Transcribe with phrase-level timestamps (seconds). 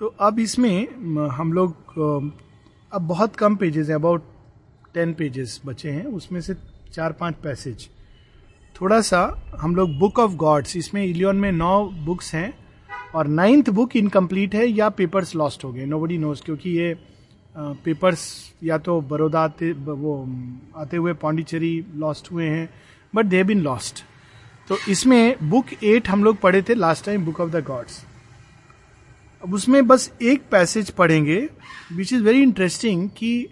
[0.00, 1.94] तो अब इसमें हम लोग
[2.92, 4.24] अब बहुत कम पेजेस हैं अबाउट
[4.94, 6.54] टेन पेजेस बचे हैं। उसमें से
[6.92, 7.88] चार पाँच पैसेज
[8.76, 9.20] थोड़ा सा
[9.58, 12.52] हम लोग बुक ऑफ़ गॉड्स इसमें इलियन में नौ बुक्स हैं
[13.14, 16.94] और नाइन्थ बुक इनकम्प्लीट है या पेपर्स लॉस्ट हो गए। नो बडी नोज़ क्योंकि ये
[17.56, 18.28] पेपर्स
[18.64, 20.28] या तो बड़ौदा आते वो,
[20.76, 22.68] आते हुए पांडिचेरी लॉस्ट हुए हैं
[23.14, 24.04] बट दे बिन लॉस्ट
[24.68, 28.04] तो इसमें बुक एट हम लोग पढ़े थे last time book of the gods
[29.44, 31.48] अब उसमें बस एक पैसेज पढ़ेंगे
[31.92, 33.48] विच इज़ वेरी इंटरेस्टिंग कि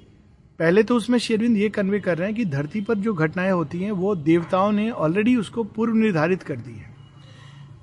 [0.59, 3.79] पहले तो उसमें शेरविंद ये कन्वे कर रहे हैं कि धरती पर जो घटनाएँ होती
[3.79, 6.97] हैं, वो देवताओं ने ऑलरेडी उसको पूर्व निर्धारित कर दी है।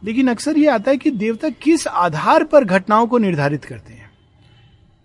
[0.03, 4.11] लेकिन अक्सर ये आता है कि देवता किस आधार पर घटनाओं को निर्धारित करते हैं?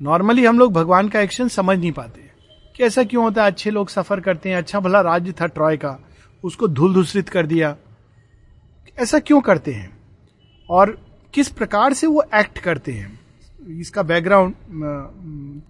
[0.03, 2.31] नॉर्मली हम लोग भगवान का एक्शन समझ नहीं पाते
[2.77, 3.51] कि ऐसा क्यों होता है?
[3.51, 5.99] अच्छे लोग सफ़र करते हैं अच्छा भला राज्य था ट्रॉय का,
[6.45, 7.77] उसको धूल धूसरित कर दिया।
[8.99, 9.99] ऐसा क्यों करते हैं?
[10.71, 11.08] और
[11.39, 13.21] किस प्रकार से वो एक्ट करते हैं?
[13.69, 14.55] इसका बैकग्राउंड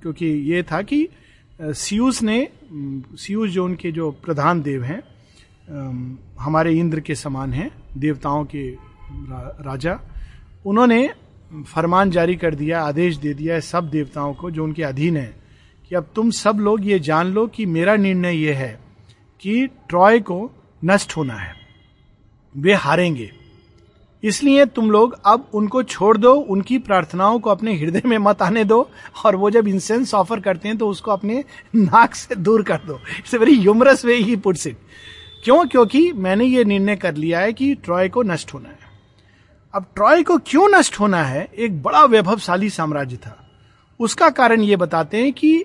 [0.03, 1.09] क्योंकि ये था कि
[1.63, 2.49] सीयूस ने
[3.15, 5.03] सियूस जो उनके जो प्रधान देव हैं
[6.41, 10.01] हमारे इंद्र के समान हैं देवताओं के रा, राजा
[10.67, 11.11] उन्होंने
[11.75, 15.37] फरमान जारी कर दिया आदेश दे दिया है सब देवताओं को जो उनके अधीन है
[15.89, 18.81] कि अब तुम सब लोग ये जान लो कि मेरा निर्णय यह है
[19.41, 20.51] कि ट्रॉय को
[20.85, 21.55] नष्ट होना है।
[22.57, 23.48] वे हारेंगे।
[24.23, 28.65] इसलिए तुम लोग अब उनको छोड़ दो, उनकी प्रार्थनाओं को अपने हृदय में मत आने
[28.65, 28.89] दो,
[29.25, 32.99] और वो जब इंसेंस ऑफ़र करते हैं तो उसको अपने नाक से दूर कर दो।
[33.19, 34.77] It's very humorous way he puts it
[35.45, 35.65] क्यों?
[35.67, 38.79] क्योंकि मैंने ये निर्णय कर लिया है कि ट्रॉय को नष्ट होना है।
[39.75, 41.49] अब ट्रॉय को क्यों नष्ट होना है?
[41.55, 43.37] एक बड़ा वैभवशाली साम्राज्य था।
[44.01, 45.65] उसका कारण ये बताते हैं कि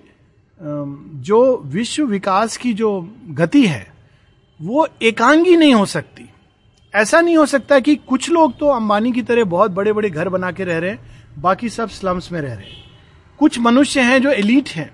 [0.60, 2.90] जो विश्व विकास की जो
[3.30, 3.86] गति है,
[4.60, 6.28] वो एकांगी नहीं हो सकती।
[6.94, 10.28] ऐसा नहीं हो सकता कि कुछ लोग तो अंबानी की तरह बहुत बड़े बड़े घर
[10.28, 10.98] बना के रह रहे हैं,
[11.38, 12.82] बाकी सब स्लम्स में रह रहे हैं।
[13.38, 14.88] कुछ मनुष्य हैं जो एलिट हैं।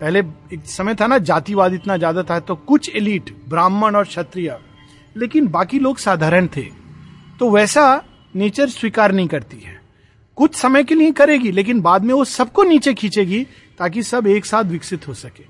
[0.00, 0.18] पहले
[0.52, 4.56] एक समय था ना, जातिवाद इतना ज़्यादा था तो कुछ एलिट ब्राह्मण और क्षत्रिय।
[5.16, 6.62] लेकिन बाकी लोग साधारण थे।
[7.40, 8.02] तो वैसा
[8.34, 9.80] नेचर स्वीकार नहीं करती है।
[10.38, 13.42] कुछ समय के लिए करेगी, लेकिन बाद में वो सबको नीचे खींचेगी,
[13.78, 15.44] ताकि सब एक साथ विकसित हो सके।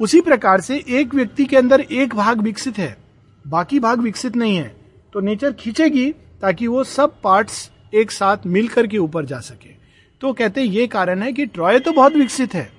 [0.00, 2.96] उसी प्रकार से एक व्यक्ति के अंदर एक भाग विकसित है।
[3.44, 4.74] बाकी भाग विकसित नहीं है
[5.12, 6.10] तो नेचर खींचेगी
[6.42, 9.72] ताकि वो सब पार्ट्स एक साथ मिलकर के ऊपर जा सके।
[10.20, 12.70] तो कहते ये कारण है कि ट्रॉय तो बहुत विकसित है।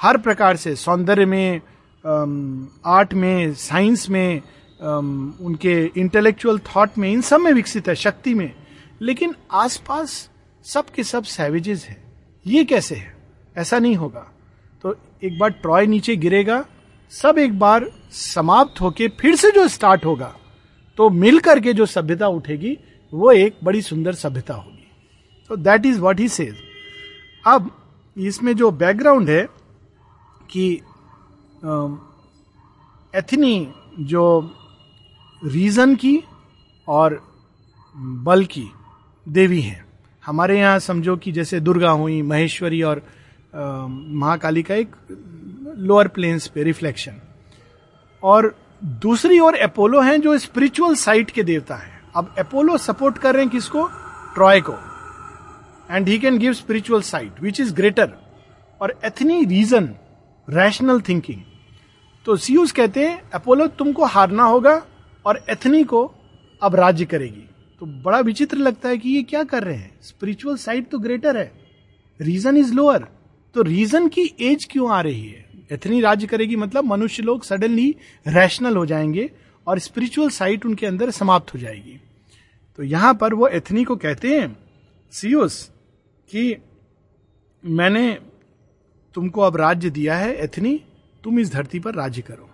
[0.00, 1.60] हर प्रकार से, सौंदर्य में
[2.86, 4.40] आर्ट में साइंस में
[4.80, 8.52] उनके इंटेलेक्चुअल थॉट में, इन सब में विकसित है, शक्ति में।
[9.02, 10.28] लेकिन आसपास
[10.64, 11.96] सब के सब सैवेजेस है।
[12.46, 13.16] ये कैसे है?
[13.56, 14.26] ऐसा नहीं होगा।
[14.84, 16.64] तो एक बार ट्रॉय नीचे गिरेगा
[17.14, 20.34] सब एक बार समाप्त होके फिर से जो स्टार्ट होगा
[20.98, 22.76] तो मिल करके जो सभ्यता उठेगी,
[23.12, 24.86] वो एक बड़ी सुंदर सभ्यता होगी।
[25.50, 26.54] तो that is what he says
[27.44, 27.70] अब
[28.16, 29.42] इसमें जो बैकग्राउंड है
[30.50, 30.72] कि
[33.14, 33.68] एथनी
[34.00, 34.24] जो
[35.42, 36.18] रीजन की
[36.88, 37.20] और
[38.24, 38.70] बल की
[39.26, 39.84] देवी हैं।
[40.24, 43.02] हमारे यहाँ समझो कि जैसे दुर्गा हुई, महेश्वरी और
[43.54, 44.94] महाकाली का एक
[45.78, 47.20] लोअर प्लेन्स पे रिफ्लेक्शन
[48.22, 48.54] और
[49.02, 53.42] दूसरी ओर अपोलो हैं जो स्पिरिचुअल साइट के देवता हैं। अब अपोलो सपोर्ट कर रहे
[53.42, 53.86] हैं किसको?
[54.34, 54.72] ट्रॉय को।
[55.90, 58.12] And he can give spiritual sight which is greater
[58.80, 59.88] और एथनी रीजन
[60.48, 61.42] रैशनल थिंकिंग
[62.26, 64.82] तो सीयूस कहते हैं अपोलो तुमको हारना होगा
[65.26, 66.04] और एथनी को
[66.62, 67.48] अब राज्य करेगी।
[67.80, 71.36] तो बड़ा विचित्र लगता है कि ये क्या कर रहे हैं। स्पिरिचुअल साइड तो ग्रेटर
[71.36, 71.50] है।
[72.20, 73.06] रीजन इज़ लोअर
[73.54, 75.44] तो रीजन की एज क्यों आ रही है?
[75.74, 77.94] एथनी राज्य करेगी मतलब मनुष्य लोग सडनली
[78.28, 79.30] रैशनल हो जाएँगे
[79.66, 82.00] और स्पिरिचुअल साइट उनके अंदर समाप्त हो जाएगी।
[82.78, 84.56] तो यहाँ पर वो एथनी को कहते हैं,
[85.12, 85.70] सीओस,
[86.30, 86.56] कि
[87.64, 88.18] मैंने
[89.14, 90.80] तुमको अब राज्य दिया है एथनी
[91.24, 92.48] तुम इस धरती पर राज्य करो।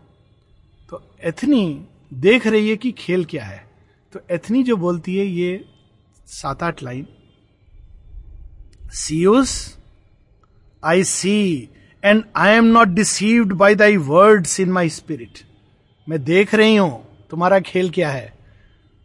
[0.91, 3.65] तो एथनी देख रही है कि खेल क्या है।
[4.13, 5.65] तो एथनी जो बोलती है ये
[6.27, 7.07] सात आठ line,
[8.93, 9.79] सीओस
[10.85, 11.69] I see
[12.05, 15.39] and I am not deceived by thy words in my spirit
[16.09, 18.33] मैं देख रही हूँ, तुम्हारा खेल क्या है?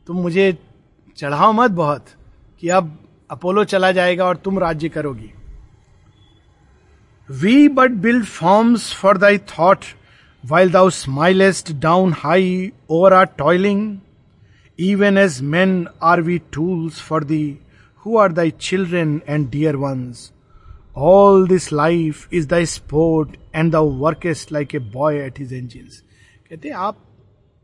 [0.08, 0.58] तुम मुझे
[1.18, 2.06] चढ़ाओ मत बहुत
[2.62, 2.98] कि अब
[3.32, 5.32] अपोलो चला जाएगा और तुम राज्य करोगी।
[7.30, 9.86] We but build forms for thy thought
[10.44, 13.98] while thou smilest down high over our toiling
[14.80, 17.58] even as men are we tools for thee
[18.06, 20.32] who are thy children and dear ones
[20.96, 26.00] all this life is the sport and the workest like a boy at his angels
[26.50, 26.98] कहते हैं, आप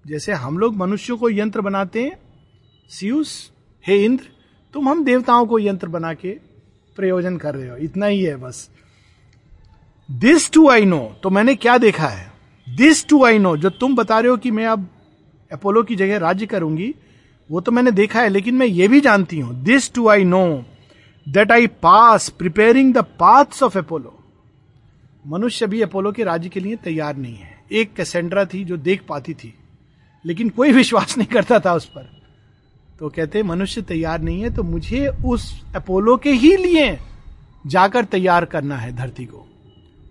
[0.06, 2.18] जैसे हम लोग मनुष्यों को यंत्र बनाते हैं,
[2.92, 3.52] सियूस,
[3.86, 4.24] हे इंद्र,
[4.74, 6.32] तुम हम देवताओं को यंत्र बना के
[6.98, 8.70] प्रयोजन कर रहे हो। इतना ही है बस।
[10.10, 12.32] दिस टू आई नो तो मैंने क्या देखा है?
[12.68, 14.88] दिस टू आई नो जो तुम बता रहे हो कि मैं अब
[15.52, 16.94] अपोलो की जगह राज्य करूँगी,
[17.50, 20.64] वो तो मैंने देखा है, लेकिन मैं ये भी जानती हूँ। This too I know
[21.32, 24.18] that I pass preparing the paths of Apollo
[25.26, 29.04] मनुष्य भी अपोलो के राज्य के लिए तैयार नहीं है। एक कैसेंड्रा थी जो देख
[29.10, 29.54] पाती थी,
[30.26, 32.10] लेकिन कोई विश्वास नहीं करता था उस पर।
[33.00, 36.98] तो कहते मनुष्य तैयार नहीं है तो मुझे उस अपोलो के ही लिए
[37.68, 39.48] जाकर तैयार करना है धरती को।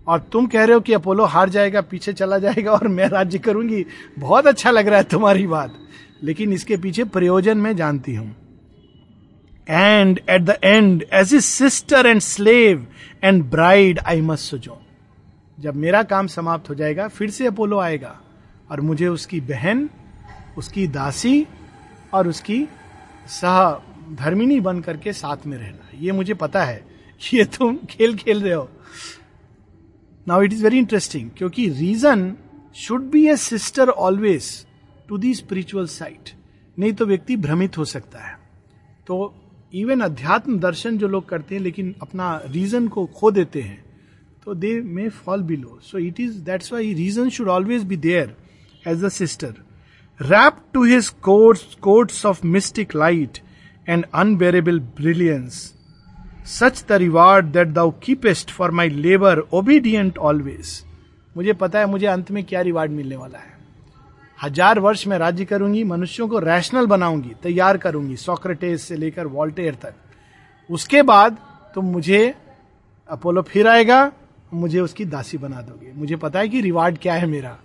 [0.07, 3.39] और तुम कह रहे हो कि अपोलो हार जाएगा, पीछे चला जाएगा, और मैं राज्य
[3.39, 3.85] करूँगी।
[4.19, 5.73] बहुत अच्छा लग रहा है तुम्हारी बात,
[6.23, 8.35] लेकिन इसके पीछे प्रयोजन मैं जानती हूँ।
[9.71, 12.87] And at the end as a sister and slave
[13.23, 14.81] and bride I must सुजो
[15.59, 18.19] जब मेरा काम समाप्त हो जाएगा, फिर से अपोलो आएगा
[18.71, 19.89] और मुझे उसकी बहन,
[20.57, 21.47] उसकी दासी
[22.13, 22.67] और उसकी
[23.27, 23.81] सह
[24.15, 26.85] धर्मिनी बन करके साथ में रहना। ये मुझे पता है।
[27.33, 28.69] ये तुम खेल खेल रहे हो।
[30.27, 32.35] Now it is very interesting क्योंकि reason
[32.75, 34.65] should be a sister always
[35.09, 36.29] to the spiritual side
[36.79, 38.37] नहीं तो व्यक्ति भ्रमित हो सकता है।
[39.07, 39.40] तो
[39.73, 43.83] इवन अध्यात्म दर्शन जो लोग करते हैं लेकिन अपना रीजन को खो देते हैं
[44.45, 48.35] तो they may fall below so it is that's why reason should always be there
[48.87, 49.53] as a sister
[50.19, 53.37] rapt to his courts of mystic light
[53.89, 55.63] and unbearable brilliance
[56.59, 60.83] such the reward that thou keepest for my labour obedient always
[61.35, 63.50] मुझे पता है, मुझे अंत में क्या reward मिलने वाला है।
[64.41, 69.75] हज़ार वर्ष में राज्य करूँगी, मनुष्यों को रैशनल बनाऊँगी, तैयार करूँगी सोक्रेटेस से लेकर वॉल्टेयर
[69.75, 69.93] तक।
[70.69, 71.37] उसके बाद
[71.75, 72.33] तुम मुझे
[73.09, 74.11] अपोलो फिर आएगा,
[74.53, 77.57] मुझे उसकी दासी बना दोगे। मुझे पता है कि रिवार्ड क्या है मेरा।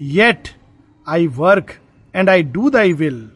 [0.00, 0.48] Yet
[1.06, 1.72] I work
[2.14, 3.28] and I do thy will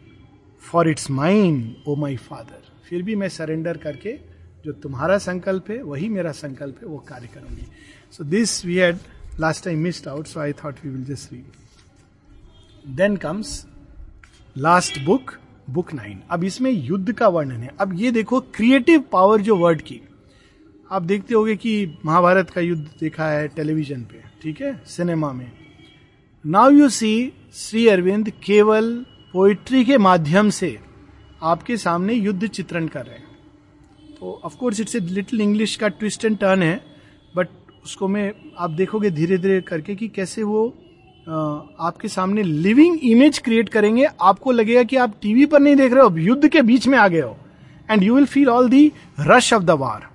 [0.62, 4.12] for it's mine O my father फिर भी मैं सरेंडर करके,
[4.64, 7.66] जो तुम्हारा संकल्प है, वही मेरा संकल्प है, वो कार्य करूँगी।
[8.12, 8.98] So this we had
[9.40, 11.59] last time missed out so I thought we will just read
[12.84, 13.66] then comes
[14.56, 15.32] last book
[15.70, 19.82] book nine अब इसमें युद्ध का वर्णन है। अब ये देखो क्रिएटिव पावर जो वर्ड
[19.82, 20.00] की।
[20.90, 24.82] आप देखते होगे कि महाभारत का युद्ध देखा है टेलीविज़न पे, ठीक है?
[24.86, 25.50] सिनेमा में।
[26.44, 28.94] Now you see Shri Aurobindo केवल
[29.32, 30.78] पोइट्री के माध्यम से
[31.42, 36.24] आपके सामने युद्ध चित्रण कर रहे हैं। तो of course it's a little English का ट्विस्ट
[36.24, 36.80] एंड टर्न है
[37.36, 37.48] बट
[37.84, 40.68] उसको मैं, आप देखोगे धीरे धीरे करके कि कैसे वो
[41.28, 46.04] आपके सामने लिविंग इमेज क्रिएट करेंगे। आपको लगेगा कि आप टीवी पर नहीं देख रहे
[46.04, 47.36] हो युद्ध के बीच में आ गए हो।
[47.90, 50.08] And you will feel all the rush of the war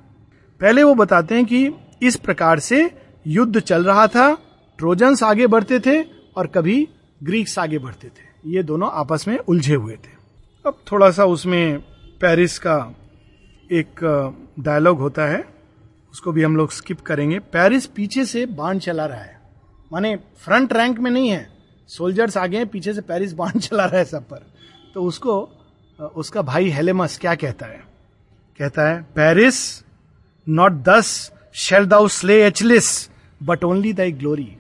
[0.62, 1.70] पहले वो बताते हैं कि
[2.02, 2.90] इस प्रकार से
[3.28, 4.34] युद्ध चल रहा था।
[4.80, 6.02] ट्रोजन्स आगे बढ़ते थे
[6.38, 6.88] और कभी
[7.24, 10.14] ग्रीक्स आगे बढ़ते थे। ये दोनों आपस में उलझे हुए थे।
[10.66, 11.80] अब थोड़ा सा उसमें
[12.22, 12.76] पेरिस का
[13.72, 14.04] एक
[14.60, 15.44] डायलॉग होता है।
[16.14, 19.35] उसको भी हम लोग स्किप करेंगे। पेरिस पीछे से बाण चला रहा है।
[19.94, 21.48] माने फ्रंट रैंक में नहीं है।
[21.88, 24.42] सोल्जर्स आगे हैं, पीछे से पेरिस बाँध चला रहा है सब पर।
[24.94, 25.50] तो उसको
[26.16, 27.84] उसका भाई हेलेमस क्या कहता है?
[28.60, 29.84] कहता है Paris
[30.50, 33.10] not thus shall thou slay Achilles
[33.44, 34.56] but only thy glory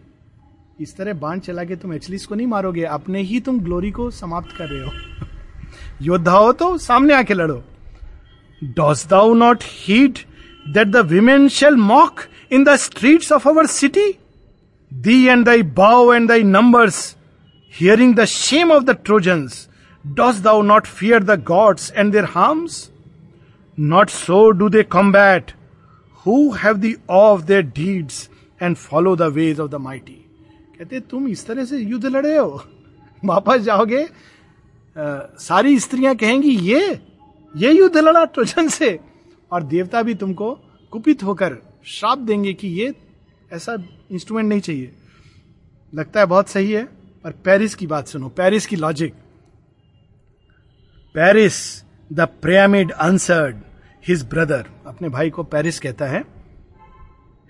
[0.82, 4.10] इस तरह बाँध चला के तुम एचलिस को नहीं मारोगे, अपने ही तुम ग्लोरी को
[4.12, 4.92] समाप्त कर रहे हो।
[6.02, 7.64] योद्धा हो तो सामने आके लड़ो।
[8.64, 10.20] Dost thou not heed
[10.68, 14.12] that the women shall mock in the streets of our city
[14.94, 17.16] thee and thy bow and thy numbers
[17.80, 19.70] hearing the shame of the Trojans
[20.08, 22.92] dost thou not fear the gods and their harms
[23.80, 25.52] not so do they combat
[26.26, 28.30] who have the of their deeds
[28.62, 30.22] and follow the ways of the mighty
[30.80, 32.64] कहते तुम इस तरह से युद्ध लड़े हो?
[33.26, 34.04] वापस जाओगे?
[34.04, 37.00] आ, सारी स्त्रियाँ कहेंगी ये
[37.58, 39.00] ये युद्ध लड़ा ट्रोजन से।
[39.52, 40.60] और देवता भी तुमको
[40.92, 42.94] कुपित होकर श्राप देंगे कि ये
[43.54, 43.78] ऐसा
[44.12, 44.92] इंस्ट्रूमेंट नहीं चाहिए।
[45.96, 46.84] लगता है बहुत सही है,
[47.24, 49.14] पर पेरिस की बात सुनो। पेरिस की logic
[51.16, 51.84] Paris
[52.14, 53.56] the Priamid answered
[54.08, 56.24] his brother अपने भाई को पेरिस कहता है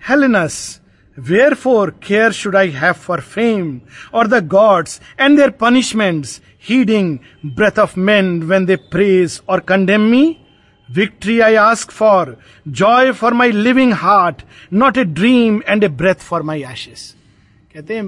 [0.10, 0.82] Helenus
[1.54, 3.82] wherefore care should I have for fame
[4.14, 10.02] or the gods and their punishments heeding breath of men when they praise or condemn
[10.02, 10.26] me
[10.90, 12.38] Victory I ask for,
[12.68, 17.16] joy for my living heart, not a dream and a breath for my ashes.
[17.74, 18.08] कहते हैं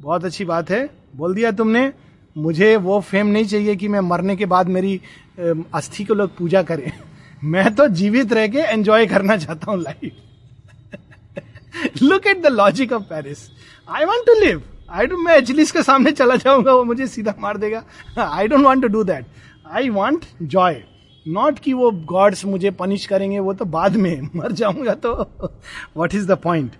[0.00, 1.92] बहुत अच्छी बात है। बोल दिया तुमने
[2.36, 5.00] मुझे वो फेम नहीं चाहिए कि मैं मरने के बाद मेरी
[5.74, 6.92] अस्थि को लोग पूजा करें।
[7.44, 10.12] मैं तो जीवित रह के एंजॉय करना चाहता हूँ life
[12.02, 13.38] look at the logic of Paris
[13.88, 17.34] I want to live I don't मैं एचलिस के सामने चला जाऊँगा वो मुझे सीधा
[17.40, 17.84] मार देगा।
[18.18, 19.26] I don't want to do that
[19.70, 20.82] I want joy
[21.26, 25.12] not कि वो गॉड्स मुझे पनिश करेंगे, वो तो बाद में मर जाऊँगा तो।
[25.96, 26.72] What is the point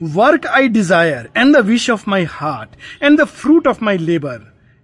[0.00, 4.40] work I desire and the wish of my heart and the fruit of my labour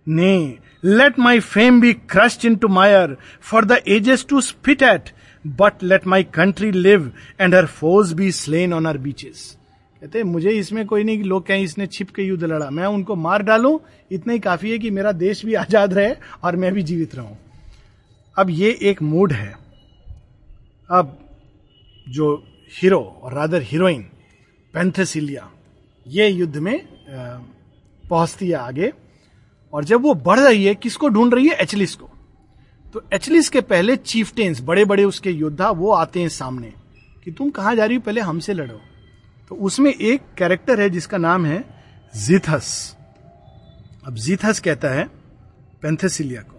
[0.07, 5.11] nay let my fame be crust into mire for the ages to spit at
[5.45, 9.55] but let my country live and her force be slain on our beaches
[10.03, 13.43] कहते मुझे इसमें कोई नहीं लोग कहें, इसने छिप के युद्ध लड़ा। मैं उनको मार
[13.43, 13.81] डालू,
[14.11, 17.37] इतना ही काफ़ी है कि मेरा देश भी आज़ाद रहे और मैं भी जीवित रहूँ।
[18.38, 19.54] अब ये एक मूड है।
[20.90, 21.18] अब
[22.09, 22.35] जो
[22.73, 24.02] hero or rather heroine
[24.75, 25.50] Penthesilea
[26.07, 26.78] ये युद्ध में
[28.04, 28.92] पहुँचती है आगे,
[29.73, 31.54] और जब वो बढ़ रही है, किसको ढूंढ रही है?
[31.54, 32.09] एचलिस को।
[32.95, 36.73] तो एचलिस के पहले चीफटेंस बड़े बड़े उसके योद्धा, वो आते हैं सामने,
[37.25, 38.02] कि तुम कहाँ जा रही हो?
[38.02, 38.80] पहले हमसे लड़ो।
[39.49, 41.64] तो उसमें एक कैरेक्टर है, जिसका नाम है
[42.14, 42.97] जीथस
[44.07, 45.04] अब जीथस कहता है
[45.83, 46.58] पेंथेसिलिया को।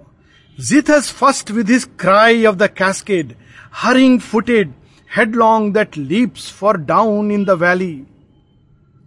[0.58, 3.34] जीथस first with his cry of the cascade
[3.82, 4.72] hurrying footed
[5.10, 7.94] headlong that leaps far down in the valley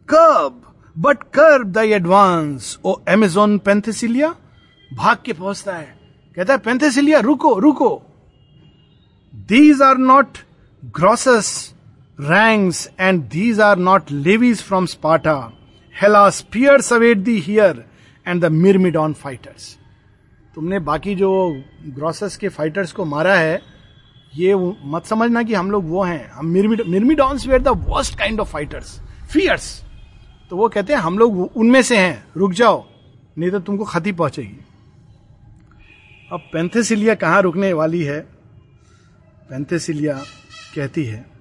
[0.09, 0.61] curb
[0.95, 4.35] but curb the advance O Amazon Penthesilea
[4.91, 5.95] भाग के पहुंचता है
[6.37, 7.89] कहता है पेंथेसिलिया रुको रुको
[9.33, 10.37] these are not
[10.95, 11.49] grosses
[12.19, 15.37] ranks and these are not levies from Sparta
[15.95, 17.83] Hellas spears await thee here
[18.25, 19.77] and the Myrmidon fighters
[20.54, 21.30] तुमने बाकी जो
[21.86, 23.60] ग्रॉसस के फाइटर्स को मारा है,
[24.34, 24.54] ये
[24.84, 29.00] मत समझना कि हम लोग वो हैं। हम Myrmidons were the worst kind of fighters
[29.32, 29.82] fierce
[30.50, 32.84] तो वो कहते हैं, हम लोग उनमें से हैं। रुक जाओ,
[33.38, 34.58] नहीं तो तुमको खती पहुंचेगी।
[36.32, 38.20] अब पेंथेसिलिया कहाँ रुकने वाली है?
[39.50, 40.14] पेंथेसिलिया
[40.74, 41.31] कहती है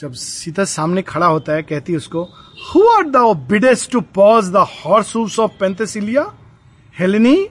[0.00, 2.22] जब सीता सामने खड़ा होता है, कहती उसको
[2.66, 3.34] who are thou
[3.92, 6.34] to pause the horse of Penthesilea
[6.98, 7.48] Hellene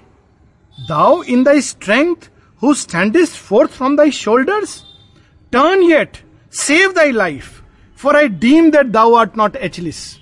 [0.79, 2.15] thou in the strength
[2.63, 4.83] who standest forth from thy shoulders
[5.51, 6.17] turn yet
[6.53, 7.61] save thy life
[7.97, 10.17] for I deem that thou art not Achilles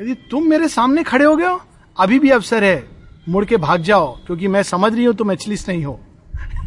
[0.00, 1.58] यदि तुम मेरे सामने खड़े हो गए
[2.00, 2.88] अभी भी अवसर है,
[3.28, 6.00] मुड़ के भाग जाओ, क्योंकि मैं समझ रही हूँ तुम एचलिस नहीं हो.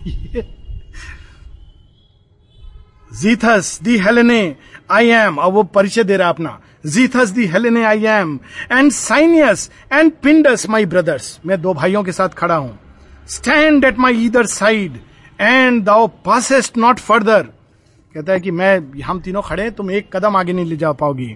[3.12, 4.42] जीथस दी हेलेने
[4.92, 8.40] आई एम अब वो परिचय दे रहा अपना Zethus the Hellene I am
[8.72, 12.78] and Sinus and Pindus my brothers मैं दो भाइयों के साथ खड़ा हूँ
[13.30, 15.00] stand at my either side
[15.40, 17.48] and thou passest not further
[18.16, 21.36] कहता है कि मैं हम तीनों खड़े तुम एक कदम आगे नहीं ले जा पाओगी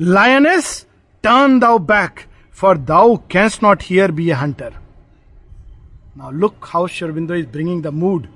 [0.00, 0.86] lioness
[1.24, 2.20] turn thou back
[2.58, 4.72] for thou canst not here be a hunter
[6.16, 8.26] now look how Sri Aurobindo is bringing the mood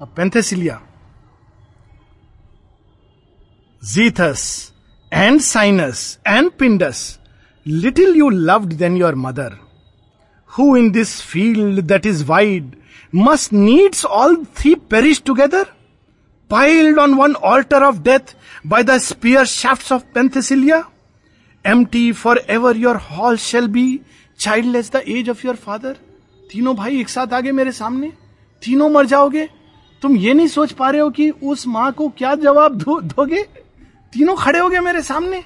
[0.00, 0.80] a Penthesilea
[3.86, 4.72] Zethus
[5.12, 7.18] and Sinus and Pindus,
[7.64, 9.60] little you loved than your mother,
[10.46, 12.74] who in this field that is wide
[13.12, 15.68] must needs all three perish together,
[16.50, 20.84] piled on one altar of death by the spear shafts of Penthesilea?
[21.64, 24.02] Empty forever your hall shall be,
[24.36, 25.94] childless the age of your father.
[26.50, 28.12] तीनों भाई एक साथ आगे मेरे सामने
[28.62, 29.48] तीनों मर जाओगे
[30.02, 33.44] तुम ये नहीं सोच पा रहे हो कि उस माँ को क्या जवाब दोगे
[34.16, 35.42] तीनों खड़े हो गए मेरे सामने।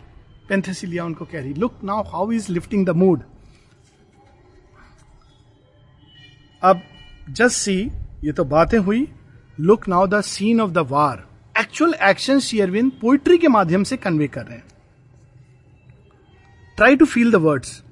[0.49, 3.23] पेंथेसिलिया उनको कह रही look now how is lifting the mood
[6.63, 6.83] अब
[7.31, 7.75] जस्ट सी
[8.25, 9.07] ये तो बातें हुई।
[9.59, 11.25] Look now the scene of the war
[11.55, 14.69] actual action Sri Aurobindo poetry के माध्यम से कन्वे कर रहे हैं।
[16.79, 17.83] Try to feel the words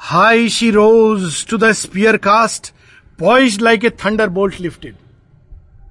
[0.00, 2.72] high she rose to the spear cast
[3.18, 3.90] poise like a
[4.30, 4.96] thunderbolt lifted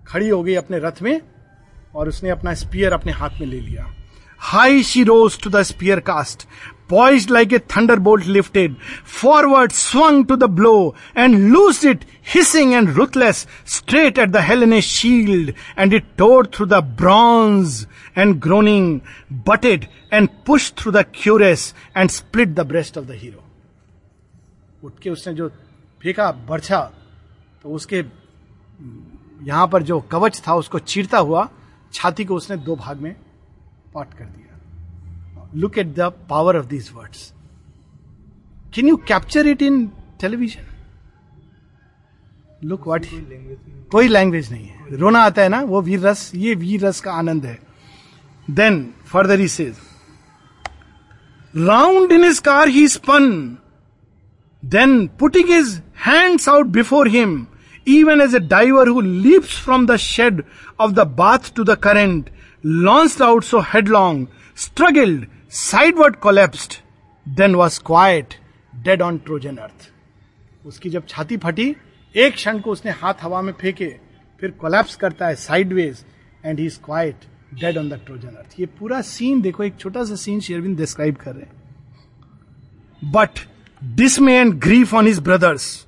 [0.07, 1.19] खड़ी हो गई अपने रथ में
[1.95, 3.93] और उसने अपना स्पियर अपने हाथ में ले लिया।
[4.39, 6.47] High she rose to the spear cast
[6.89, 7.59] poise like a
[7.99, 8.75] thunderbolt lifted
[9.21, 14.63] forward swung to the blow and loose it hissing and ruthless straight at the hell
[14.63, 17.85] in a shield and it tore through the bronze
[18.17, 18.99] and groaning
[19.47, 23.43] butted and push through the cuirass and split the breast of the hero
[24.83, 25.51] उठ के उसने जो
[26.01, 26.79] फेंका, बरछा
[27.63, 28.03] तो उसके,
[29.43, 31.49] यहाँ पर जो कवच था, उसको चीरता हुआ,
[31.93, 33.15] छाती को उसने दो भाग में
[33.97, 37.31] पाट कर दिया। Look at the power of these words
[38.75, 39.85] can you capture it in
[40.21, 40.65] television
[42.63, 43.05] look what
[43.91, 47.11] कोई लैंग्वेज नहीं है। रोना आता है ना वो वीर रस ये वीर रस का
[47.13, 47.57] आनंद है।
[48.47, 49.75] Then further he says
[51.53, 53.27] round in his car he spun
[54.63, 57.45] then putting his hands out before him
[57.87, 60.43] even as a diver who leaps from the shade
[60.79, 62.23] of the bath to the current,
[62.63, 66.81] launched out so headlong, struggled, sideward collapsed,
[67.25, 68.37] then was quiet,
[68.73, 69.91] dead on Trojan earth.
[70.65, 71.75] उसकी जब छाती फटी
[72.15, 73.87] एक क्षण को उसने हाथ हवा में फेंके
[74.39, 76.03] फिर कोलैप्स करता है sideways
[76.45, 77.25] and he is quite
[77.61, 81.15] dead on the Trojan earth ये पूरा सीन देखो एक छोटा सा सीन शेरविन डिस्क्राइब
[81.15, 83.39] कर रहे हैं। But
[83.95, 85.85] dismay and grief on his brothers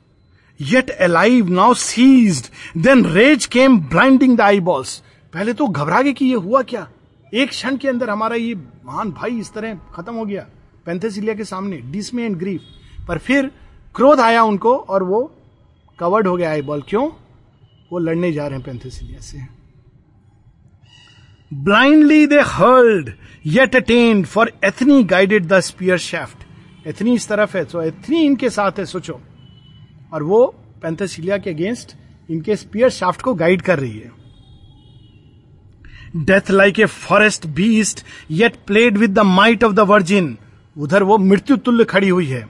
[0.59, 2.47] yet alive now seized
[2.83, 5.01] then rage came blinding the eyeballs
[5.33, 6.87] पहले तो घबरा गए कि ये हुआ क्या?
[7.33, 8.55] एक क्षण के अंदर हमारा ये
[8.85, 10.45] महान भाई इस तरह खत्म हो गया,
[10.85, 12.61] पेंथेसिलिया के सामने डिसमे एंड ग्रीफ
[13.07, 13.51] पर फिर
[13.95, 15.21] क्रोध आया उनको और वो
[15.99, 17.09] कवर्ड हो गया आई बॉल क्यों?
[17.91, 19.45] वो लड़ने जा रहे हैं पेंथेसिलिया से।
[21.51, 23.13] Blindly they hurled
[23.45, 28.49] yet attend for Athene guided the spear shaft Athene इस तरफ़ है तो एथनी इनके
[28.49, 29.21] साथ है, सोचो।
[30.13, 30.45] और वो
[30.83, 31.95] पेंथेसिलिया के अगेंस्ट
[32.29, 34.18] इनके स्पियर शाफ्ट को गाइड कर रही है।
[36.15, 40.37] Death like a forest beast yet played with the might of the virgin
[40.77, 42.47] उधर वो मृत्यु तुल्य खड़ी हुई है।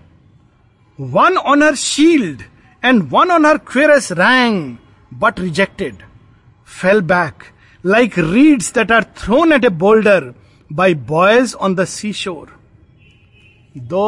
[0.99, 2.41] One on her shield
[2.83, 4.75] and one on her cuirass rang
[5.13, 5.95] but rejected
[6.81, 7.43] fell back
[7.85, 10.33] like reeds that are thrown at a boulder
[10.73, 12.57] by boys on the sea shore
[13.77, 14.03] though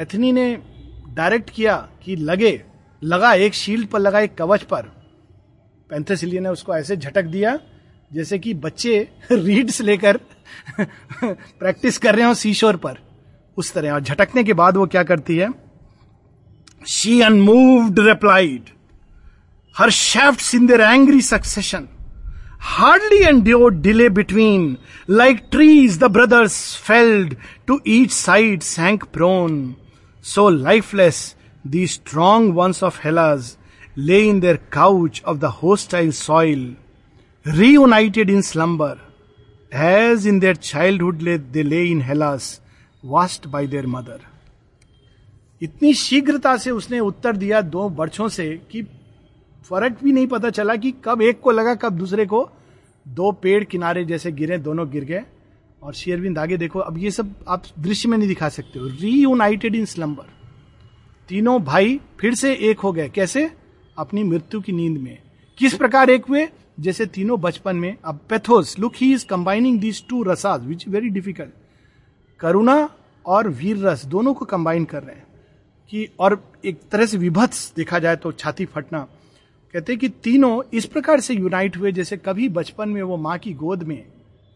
[0.00, 0.58] Athene ने
[1.08, 2.62] direct किया कि लगे,
[3.02, 4.82] लगा एक shield पर, लगा एक कवच पर।
[5.90, 7.58] पेंथेसिलिया ने उसको ऐसे झटक दिया
[8.14, 10.20] जैसे कि बच्चे रीड्स लेकर
[10.80, 12.98] प्रैक्टिस कर रहे हो सीशोर पर,
[13.56, 15.50] उस तरह। और झटकने के बाद वो क्या करती है?
[16.86, 18.70] She unmoved replied
[19.78, 21.88] her shaft in their angry succession
[22.60, 23.42] hardly and
[23.82, 24.76] delay between
[25.10, 27.36] like trees the brothers felled
[27.66, 29.76] to each side sank prone
[30.24, 31.36] so lifeless
[31.66, 33.56] the strong ones of Hellas
[33.98, 36.76] lay in their couch of the hostile soil
[37.48, 38.94] reunited in slumber,
[39.74, 42.60] as in their childhood they lay in Hellas,
[43.14, 44.20] washed by their mother.
[45.62, 48.82] इतनी शीघ्रता से उसने उत्तर दिया दो वर्षों से कि
[49.64, 52.50] फ़र्क भी नहीं पता चला कि कब एक को लगा कब दूसरे को।
[53.08, 55.22] दो पेड़ किनारे जैसे गिरे दोनों गिर गए।
[55.82, 59.74] और शेयरविंद आगे देखो अब ये सब आप दृश्य में नहीं दिखा सकते हो। रीयूनाइटेड
[59.74, 60.24] इन स्लम्बर
[61.28, 63.50] तीनों भाई फिर से एक हो गए। कैसे?
[63.98, 65.18] अपनी मृत्यु की नींद में।
[65.58, 66.48] किस प्रकार एक हुए?
[66.78, 71.08] जैसे तीनों बचपन में, अब pathos look he is combining these two rasas which very
[71.08, 71.52] difficult
[72.40, 72.88] करुणा
[73.26, 75.26] और वीर रस दोनों को कंबाइन कर रहे हैं
[75.90, 78.98] कि और एक तरह से विभत्स देखा जाए तो छाती फटना।
[79.74, 83.52] कहते कि तीनों इस प्रकार से यूनाइट हुए जैसे कभी बचपन में वो माँ की
[83.54, 84.04] गोद में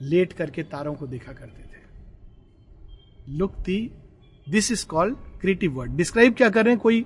[0.01, 1.81] लेट करके तारों को देखा करते थे।
[3.39, 3.91] Look the
[4.47, 6.81] this is called creative word describe क्या कर रहे हैं?
[6.81, 7.05] कोई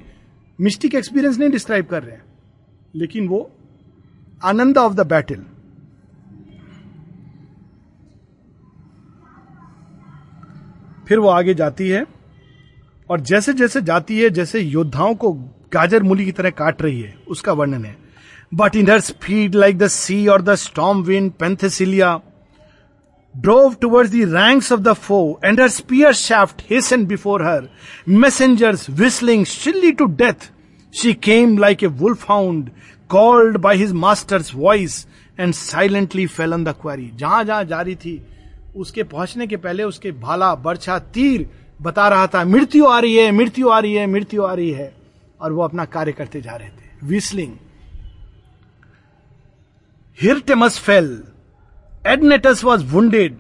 [0.59, 2.24] मिस्टिक एक्सपीरियंस नहीं डिस्क्राइब कर रहे हैं।
[2.94, 3.50] लेकिन वो
[4.42, 5.44] आनंद ऑफ़ द बैटल
[11.09, 12.05] फिर वो आगे जाती है
[13.11, 15.33] और जैसे जैसे जाती है, जैसे योद्धाओं को
[15.72, 17.96] गाजर मूली की तरह काट रही है, उसका वर्णन है।
[18.55, 22.20] But in her speed like the sea or the storm wind Penthesilea
[23.35, 27.68] drove towards the ranks of the foe and her spear shaft and before her
[28.09, 30.51] messengers whistling shrilly to death
[30.94, 32.70] she came like a wolfhound
[33.10, 35.06] called by his master's voice
[35.40, 38.20] and silently fell on the quarry जहाँ जहाँ जारी थी,
[38.76, 41.48] उसके पहुँचने के पहले उसके भाला, बर्छा, तीर
[41.82, 44.92] बता रहा था, मृत्यु आ रही है, मृत्यु आ रही है, मृत्यु आ रही है।
[45.40, 47.56] और वो अपना कार्य करते जा रहे थे। Whistling
[50.18, 51.08] Hirtemus fell
[52.06, 53.36] Adnetus was wounded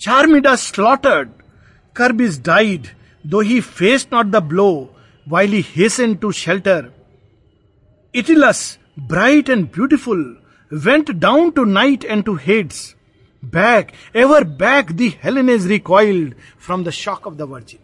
[0.00, 1.28] Charmida slaughtered
[1.96, 2.86] कर्ब is died
[3.24, 4.70] though he face not the blow
[5.26, 6.90] while he hasten to shelter
[8.14, 10.36] Itylus bright and beautiful,
[10.70, 12.94] went down to night and to Hades.
[13.42, 17.80] Back, ever back, the Hellenes recoiled from the shock of the Virgin.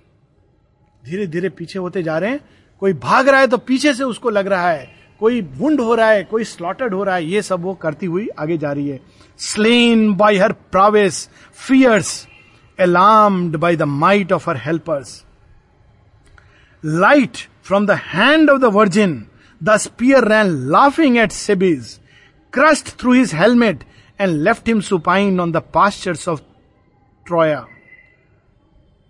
[1.05, 2.41] धीरे धीरे पीछे होते जा रहे हैं
[2.81, 4.89] कोई भाग रहा है तो पीछे से उसको लग रहा है
[5.21, 8.29] कोई वुंड हो रहा है कोई स्लॉटर्ड हो रहा है ये सब वो करती हुई
[8.39, 9.01] आगे जा रही है
[9.39, 11.29] slain by her prowess
[11.67, 12.27] fierce
[12.79, 15.25] alarmed by the might of her helpers.
[16.83, 19.30] Light from the hand of the Virgin
[19.62, 22.00] The spear ran laughing at Sebes,
[22.52, 23.84] crushed through his helmet,
[24.18, 26.42] and left him supine on the pastures of
[27.26, 27.68] Troya.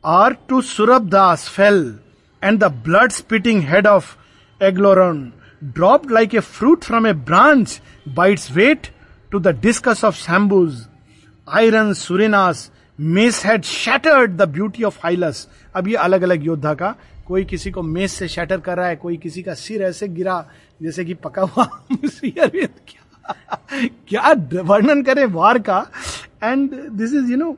[0.04, 2.00] Or to Surabdas fell,
[2.42, 4.18] and the blood spitting head of
[4.60, 5.34] Egloron
[5.74, 8.92] dropped like a fruit from a branch by its weight
[9.32, 10.88] to the discus of Shambus.
[11.48, 15.48] Iron Surinas mace had shattered the beauty of Hylas.
[15.76, 16.96] अब ये अलग अलग योद्धा का
[17.31, 20.45] कोई किसी को मेज से शटर कर रहा है, कोई किसी का सिर ऐसे गिरा,
[20.81, 23.55] जैसे कि पका हुआ अरविंद तो क्या
[24.09, 25.87] क्या वर्णन करें वार का?
[26.43, 27.51] And this is you know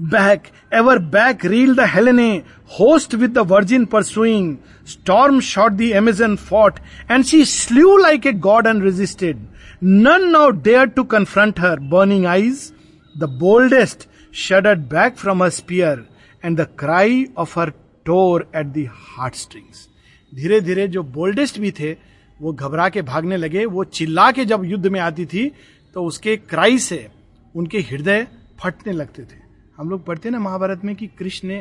[0.00, 2.42] back ever back reel the
[2.78, 4.56] host with the virgin pursuing
[4.88, 6.78] storm shot the Amazon fought
[7.10, 9.46] and she slew like a god and resisted
[9.84, 12.72] none now dare to confront her burning eyes
[13.14, 16.04] the boldest shuddered back from her spear
[16.44, 17.72] and the cry of her
[18.08, 19.88] her at at the heartstrings.
[20.34, 21.92] धीरे धीरे जो boldest भी थे,
[22.40, 25.52] वो घबरा के भागने लगे, वो चिल्ला के जब युद्ध में आती थी
[25.94, 27.08] तो उसके क्राई से
[27.56, 28.26] उनके हृदय
[28.60, 29.40] फटने लगते थे।
[29.76, 31.58] हम लोग पढ़ते ना महाभारत में कि कृष्ण ने,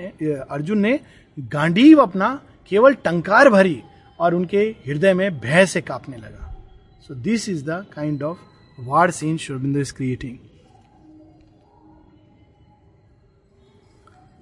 [0.52, 1.00] अर्जुन ने
[1.40, 3.82] गांडीव अपना केवल टंकार भरी
[4.20, 6.68] और उनके हृदय में भय से कांपने लगा।
[7.08, 8.38] So this is the kind of
[8.80, 10.38] war scene Aurobindo is creating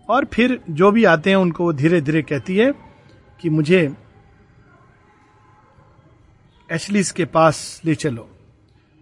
[0.10, 2.72] और फिर जो भी आते हैं उनको वो धीरे धीरे कहती है
[3.40, 3.96] कि मुझे
[6.70, 8.28] एचलिस के पास ले चलो।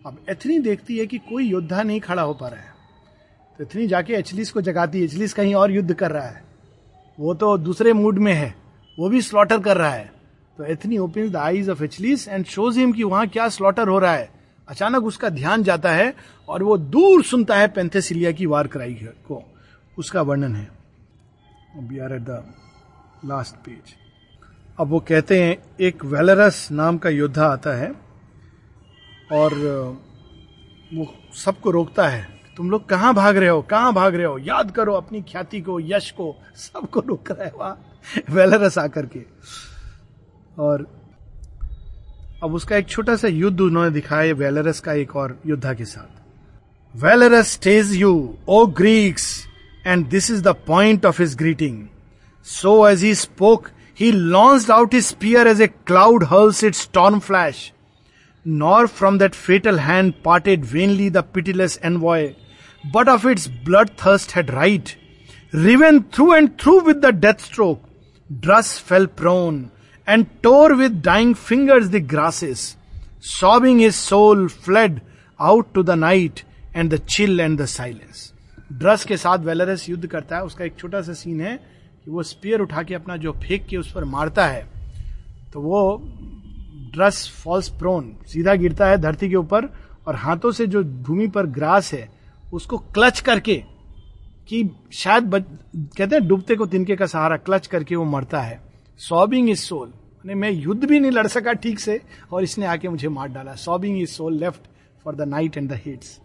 [0.06, 2.74] अब एथनी देखती है कि कोई योद्धा नहीं खड़ा हो पा रहा है।
[3.60, 6.44] तो एथनी जाके एचलिस को जगाती है, एचलिस कहीं और युद्ध कर रहा है।
[7.20, 8.56] वो तो दूसरे मूड में है,
[8.98, 10.12] वो भी स्लॉटर कर रहा है।
[10.58, 14.00] तो Athene open the eyes of Achilles and shows him कि वहाँ क्या स्लॉटर हो
[14.00, 14.30] रहा है।
[14.68, 16.14] अचानक उसका ध्यान जाता है
[16.50, 18.94] और वो दूर सुनता है पेंथेसिलिया की वार कराई
[19.28, 19.44] को,
[19.98, 20.77] उसका वर्णन है।
[21.80, 22.44] We are at the
[23.26, 23.96] last page
[24.80, 27.92] अब वो कहते हैं, एक वेलरस नाम का योद्धा आता है
[29.32, 29.54] और
[30.94, 33.62] वो सबको रोकता है। तुम लोग कहाँ भाग रहे हो?
[33.62, 34.38] कहाँ भाग रहे हो?
[34.38, 39.26] याद करो अपनी ख्याति को, यश को, सबको रोक रहा है वहाँ, वेलरस आकर के।
[40.60, 40.88] और
[42.44, 46.96] अब उसका एक छोटा सा युद्ध उन्होंने दिखाया, वेलरस का एक और योद्धा के साथ।
[46.96, 49.47] Valarus, take you, O Greeks
[49.92, 51.90] and this is the point of his greeting.
[52.42, 57.22] So as he spoke, he launched out his spear as a cloud hurls its storm
[57.22, 57.72] flash.
[58.44, 62.36] Nor from that fatal hand parted vainly the pitiless envoy,
[62.92, 64.94] but of its bloodthirst had right.
[65.54, 67.82] Riven through and through with the death stroke,
[68.42, 69.72] Drus fell prone
[70.06, 72.76] and tore with dying fingers the grasses.
[73.22, 75.02] Sobbing his soul fled
[75.40, 78.34] out to the night and the chill and the silence.
[78.70, 81.56] Draws के साथ वेलरस युद्ध करता है। उसका एक छोटा सा scene है
[82.06, 84.68] कि वो स्पीयर उठा के अपना जो फेंक के उस पर मारता है।
[85.54, 86.02] तो वो
[86.94, 89.70] ड्रस फॉल्स प्रोन सीधा गिरता है धरती के ऊपर
[90.08, 92.08] और हाथों से जो भूमि पर ग्रास है
[92.54, 93.56] उसको क्लच करके
[94.50, 95.44] कि शायद बच,
[95.98, 98.60] कहते हैं डूबते को तिनके का सहारा क्लच करके वो मरता है।
[99.00, 99.94] सॉबिंग इज़ सोल
[100.26, 102.00] मैं युद्ध भी नहीं लड़ सका ठीक से
[102.32, 104.70] और इसने आके मुझे मार डाला। Sobbing his soul left
[105.06, 106.20] for the night and the hits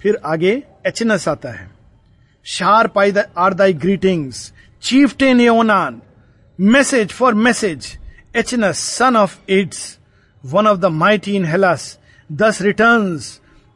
[0.00, 1.70] फिर आगे एचनस आता है।
[2.86, 4.52] Sharp are thy greetings.
[5.18, 6.00] Chieftain anon
[6.58, 7.98] message for message.
[8.36, 9.98] Aeneas son of ads
[10.44, 11.98] one of the mighty in Hellas.
[12.30, 13.20] Thus return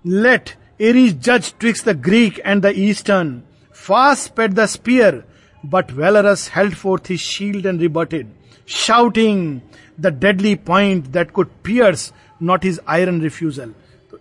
[0.04, 3.40] let Ares जज twixt the Greek and the Eastern.
[3.76, 5.22] Fast sped the spear.
[5.64, 8.26] But Valarus held forth the shield and rebutted.
[8.68, 9.60] Shouting
[10.00, 13.72] the deadly point that could pierce not his iron refusal.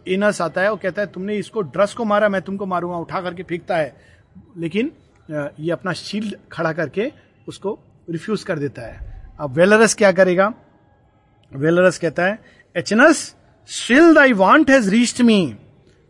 [0.07, 3.21] Aeneas आता है वो कहता है तुमने इसको draws को मारा मैं तुमको मारूँगा। उठा
[3.21, 3.95] करके फेंकता है।
[4.57, 4.91] लेकिन
[5.59, 7.11] ये अपना शील्ड खड़ा करके
[7.47, 10.53] उसको रिफ्यूज कर देता है। अब वेलरस क्या करेगा?
[11.51, 12.39] वेलरस कहता है
[12.77, 13.35] Aeneas
[13.67, 15.55] still thy want has reached me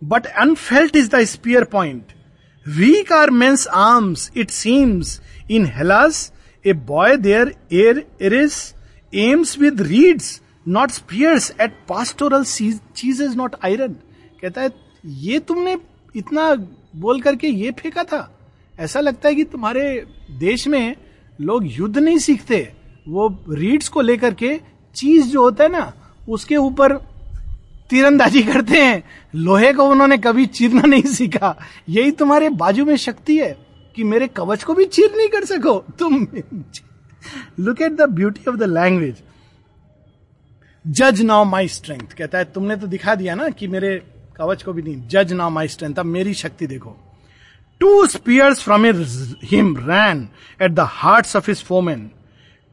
[0.02, 2.10] but unfelt is the spear point.
[2.78, 5.12] Weak are men's arms, it seems.
[5.50, 6.18] In Hellas,
[6.66, 8.58] a boy there, Eris,
[9.14, 9.84] aims with
[10.68, 13.94] reeds, not at pastoral cheese is not iron
[14.42, 14.70] कहता है
[15.06, 15.78] ये तुमने
[16.16, 16.56] इतना
[16.96, 18.38] बोल करके ये फेंका था।
[18.80, 20.96] ऐसा लगता है कि तुम्हारे देश में
[21.42, 22.74] लोग युद्ध नहीं सीखते।
[23.08, 24.62] वो रीड्स को लेकर के
[24.96, 25.94] चीज़ जो होता है ना
[26.30, 26.98] उसके ऊपर
[27.90, 29.04] तीरंदाजी करते हैं।
[29.36, 31.56] लोहे को उन्होंने कभी चीरना नहीं सीखा।
[31.90, 33.58] यही तुम्हारे बाजू में शक्ति है
[33.96, 36.28] कि मेरे कवच को भी चीर नहीं कर सको। तुम
[37.60, 39.16] look at the beauty of the language
[40.86, 43.96] जज नाउ माई स्ट्रेंथ कहता है, तुमने तो दिखा दिया ना कि मेरे
[44.38, 46.96] कवच को भी नहीं। जज नाउ माई स्ट्रेंथ अब मेरी शक्ति देखो।
[47.82, 48.86] Two spears from
[49.52, 50.28] him ran
[50.62, 52.10] at the heart of his foeman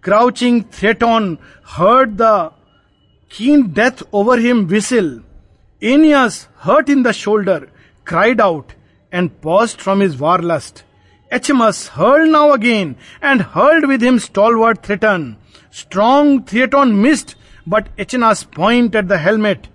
[0.05, 1.37] crouching Threton on
[1.69, 2.51] hurt the
[3.31, 5.21] keen death over him whistle
[5.83, 7.67] Aeneas hurt in the shoulder
[8.07, 8.73] cried out
[9.13, 10.85] and paused from his war lust
[11.31, 12.95] H मस hurled now again
[13.25, 14.19] and hurled with him
[14.57, 15.35] stalwart Threton
[15.75, 17.35] strong Theaton missed
[17.71, 19.67] but Aeneas point at the helmet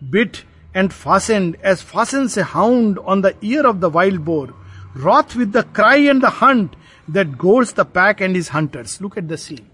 [0.00, 0.36] bit
[0.76, 4.54] and fastened as fasten से hound on the ear of the wild boar
[4.96, 6.76] wroth with the cry and the hunt
[7.08, 9.66] that galls the pack and his hunters look at the scene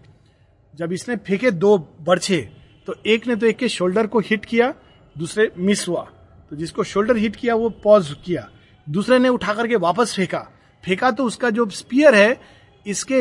[0.75, 2.49] जब इसने फेंके दो बर्छे
[2.89, 4.73] तो एक ने तो एक के शोल्डर को हिट किया,
[5.17, 6.03] दूसरे मिस हुआ।
[6.51, 8.49] तो जिसको शोल्डर हिट किया, वो पॉज किया।
[8.87, 10.39] दूसरे ने उठा करके वापस फेंका।
[10.85, 12.41] फेंका तो उसका जो स्पियर है,
[12.87, 13.21] इसके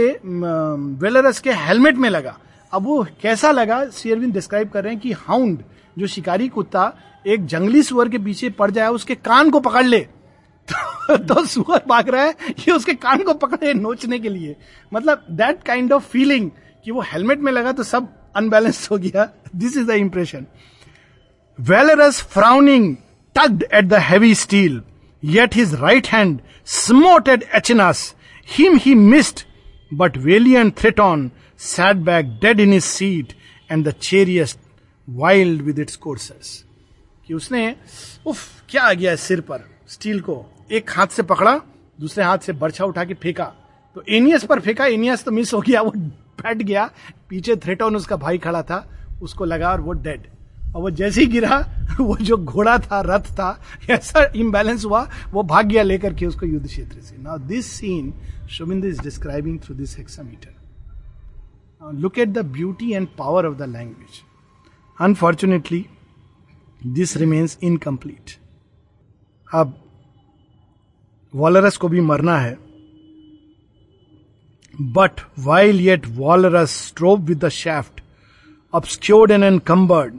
[0.99, 2.37] वेलरस के हेलमेट में लगा।
[2.73, 3.85] अब वो कैसा लगा?
[3.89, 5.63] शेयरविन डिस्क्राइब कर रहे हैं कि हाउंड
[5.99, 6.91] जो शिकारी कुत्ता
[7.27, 11.81] एक जंगली सुअर के पीछे पड़ जाए उसके कान को पकड़ ले। तो, तो सुअर
[11.89, 14.55] भाग रहा है ये उसके कान को पकड़े नोचने के लिए।
[14.93, 16.49] मतलब दैट काइंड ऑफ़ फीलिंग
[16.85, 20.45] कि वो हेलमेट में लगा तो सब अनबैलेंस हो गया। This is the impression
[21.59, 22.95] Valarus frowning
[23.35, 24.81] tugged at the heavy steel
[25.23, 28.13] yet his right hand smote at Aeneas
[28.47, 29.39] him he missed
[29.93, 33.33] but valiant Threton sat back dead in his seat
[33.71, 34.59] and the chariots
[35.09, 36.65] wild with its coursers
[37.27, 37.75] कि उसने,
[38.25, 39.69] उफ, क्या आ गया सिर पर?
[39.87, 41.61] Steel को एक हाथ से पकड़ा,
[41.99, 43.45] दूसरे हाथ से बर्छा उठा के फेंका।
[43.95, 45.91] तो एनियस पर फेंका, एनियस तो मिस हो गया, वो
[46.43, 46.91] बैठ गया।
[47.29, 50.27] पीछे थ्रेटॉन उसका भाई खड़ा था, उसको लगा और वो डेड
[50.75, 55.43] और वो जैसे ही गिरा, वो जो घोड़ा था, रथ था, ऐसा इम्बैलेंस हुआ, वो
[55.43, 58.13] भाग गया लेकर के उसको युद्ध क्षेत्र से। Now this scene
[58.49, 60.52] Aurobindo is describing through this hexameter
[62.00, 64.22] look at the beauty and power of the language
[64.98, 65.84] unfortunately
[66.86, 68.36] this remains incomplete
[69.48, 69.76] अब
[71.34, 72.58] वॉलरस को भी मरना है
[74.96, 78.00] but while yet Walrus strove with the shaft
[78.72, 80.18] obscured and encumbered,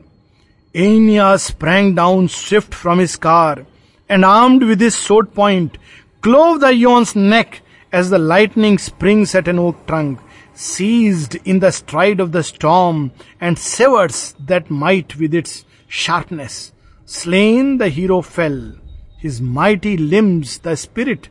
[0.75, 3.65] Aeneas sprang down swift from his car,
[4.09, 5.77] and armed with his sword point,
[6.23, 7.61] clove the Ion's neck
[7.93, 10.19] as the lightning springs at an oak trunk,
[10.54, 16.72] Seized in the stride of the storm, and severs that might with its sharpness.
[17.04, 18.74] Slain the hero fell,
[19.18, 21.28] his mighty limbs the spirit,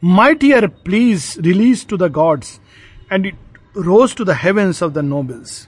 [0.00, 2.60] mightier pleas released to the gods,
[3.10, 3.34] and it
[3.74, 5.66] rose to the heavens of the nobles.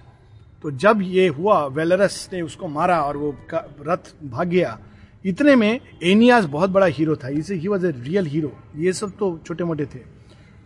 [0.63, 3.35] तो जब ये हुआ वेलरस ने उसको मारा और वो
[3.87, 4.79] रथ भाग गया
[5.27, 9.17] इतने में एनियास बहुत बड़ा हीरो था इसे he was a real hero ये सब
[9.19, 10.01] तो छोटे मोटे थे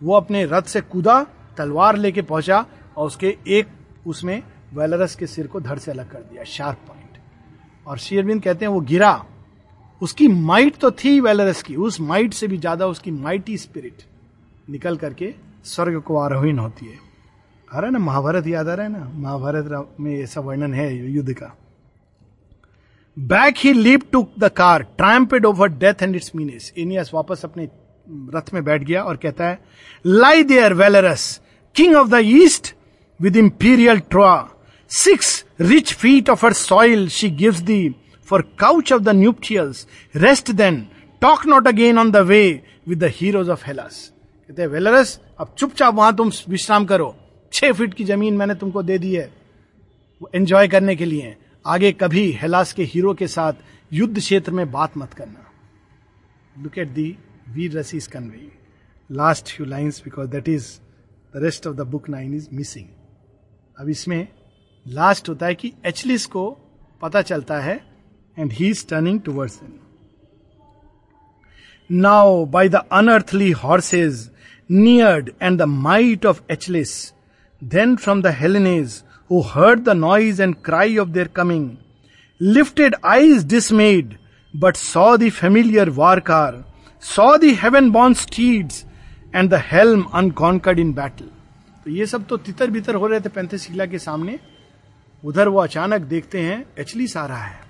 [0.02, 1.14] वो अपने रथ से कूदा
[1.56, 2.64] तलवार लेके पहुँचा
[2.96, 3.68] और उसके एक
[4.06, 4.42] उसमें
[4.74, 7.18] वेलरस के सिर को धड़ से अलग कर दिया शार्प पॉइंट
[7.86, 9.24] और शेयरबिंद कहते हैं, वो गिरा।
[10.02, 14.02] उसकी माइट तो थी वेलरस की, उस माइट से भी ज़्यादा उसकी माइटी स्पिरिट
[14.70, 16.98] निकल करके स्वर्ग को आरोहण होती है.
[17.68, 19.10] आ रहा है ना, महाभारत याद आ रहा है ना?
[19.14, 21.54] महाभारत में ऐसा वर्णन है युद्ध का।
[23.16, 27.68] Back he leaped to the car triumphed over death and its menace Aeneas वापस अपने
[28.34, 29.58] रथ में बैठ गया और कहता है
[30.04, 31.40] lie there Valarus
[31.74, 32.74] king of the East
[33.20, 34.36] with imperial Troya
[34.90, 37.94] six rich feet of her soil she gives thee
[38.28, 40.86] for couch of the nuptials rest then
[41.22, 42.42] talk not again on the way
[42.88, 44.10] with the heroes of Hellas
[44.50, 47.14] कहते हैं, वेलरस, अब चुपचाप वहाँ तुम विश्राम करो।
[47.52, 49.30] छह feet की ज़मीन मैंने तुमको दे दी है
[50.34, 51.34] एंजॉय करने के लिए।
[51.64, 53.52] आगे कभी हेलास के हीरो के साथ
[53.92, 55.46] युद्ध क्षेत्र में बात मत करना।
[56.62, 57.06] Look at the
[57.54, 58.50] vira rasa convey
[59.10, 60.66] last few lines because that is
[61.34, 62.86] rest of the book nine is missing
[63.80, 64.26] अब इसमें
[64.86, 66.50] लास्ट होता है कि एचलिस को
[67.02, 67.74] पता चलता है
[68.36, 69.78] and he is turning towards in
[71.90, 74.30] now by the unearthly horses
[74.70, 76.92] neared and the might of Achilles
[77.62, 81.70] then from the Hellenes who heard the noise and cry of their coming
[82.40, 84.16] lifted eyes dismayed
[84.54, 86.64] but saw their war car
[87.02, 88.84] saw the heaven bones steeds
[89.36, 91.28] and the helm unconquered in battle.
[91.84, 94.40] तो ये सब तो तितर बितर हो रहे थे पैंथेसिला के सामने।
[95.24, 97.60] उधर वो अचानक देखते हैं, एचलिस आ रहा है।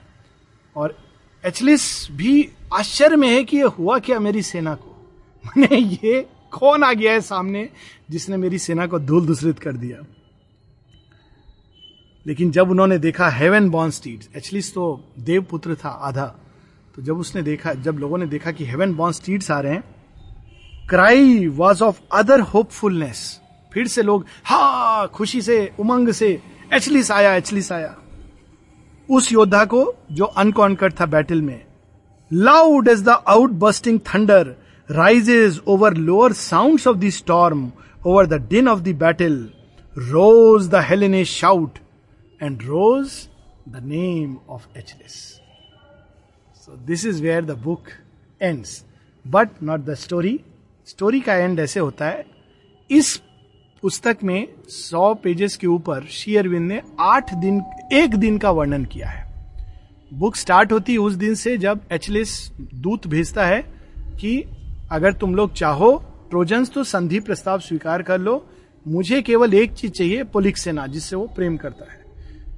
[0.77, 0.99] और
[1.45, 5.13] एचलिस भी आश्चर्य में है कि ये हुआ क्या मेरी सेना को।
[5.57, 7.69] मैंने ये कौन आ गया है सामने
[8.11, 9.99] जिसने मेरी सेना को धूल दूसरित कर दिया।
[12.27, 16.35] लेकिन जब उन्होंने देखा हेवन बॉर्न स्टीड्स एचलिस तो देवपुत्र था, आधा।
[16.95, 19.94] तो जब उसने देखा, जब लोगों ने देखा कि हेवन बॉर्न स्टीड्स आ रहे हैं
[20.91, 23.41] cry was of other hopefulness
[23.73, 26.41] फिर से लोग, हा, खुशी से, उमंग से
[26.73, 27.97] एचलिस आया एचलिस आया
[29.11, 31.61] उस योद्धा को, जो अनकॉन्कर्ट था बैटल में
[32.33, 34.55] loud is the out bursting thunder
[34.91, 37.71] rises over lower sound of the storm
[38.07, 39.51] over the din of the battle
[39.99, 41.79] rose the Hellene shout
[42.43, 43.29] and rose
[43.69, 45.41] the name of Achilles
[46.87, 47.89] this is where the book
[48.41, 48.65] end
[49.27, 50.41] but not the story
[50.87, 52.25] story का end ऐसे होता है।
[52.91, 53.17] इस
[53.83, 59.09] पुस्तक में सौ pages के ऊपर शेयरविंद ने आठ दिन, एक दिन का वर्णन किया
[59.09, 59.23] है।
[60.13, 62.37] बुक स्टार्ट होती है उस दिन से जब एचलिस
[62.75, 63.61] दूत भेजता है
[64.21, 64.45] कि
[64.93, 65.93] अगर तुम लोग चाहो,
[66.31, 68.47] ट्रोजन्स तो संधि प्रस्ताव स्वीकार कर लो,
[68.87, 72.03] मुझे केवल एक चीज़ चाहिए, पुलिक सेना, जिससे वो प्रेम करता है।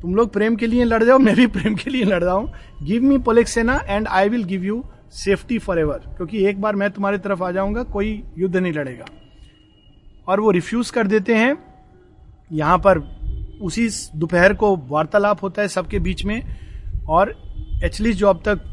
[0.02, 2.52] तुम लोग प्रेम के लिए लड़ जाओ, मैं भी प्रेम के लिए लड़ रहा हूँ।
[2.82, 6.90] Give me Polyxena and I will give you safety for ever क्योंकि एक बार मैं
[6.90, 9.04] तुम्हारी तरफ़ आ जाऊँगा, कोई युद्ध नहीं लड़ेगा।
[10.28, 11.56] और वो रिफ्यूज कर देते हैं।
[12.52, 12.98] यहाँ पर
[13.62, 16.42] उसी दोपहर को वार्तालाप होता है सबके बीच में,
[17.08, 17.34] और
[17.84, 18.72] एचलिस जो अब तक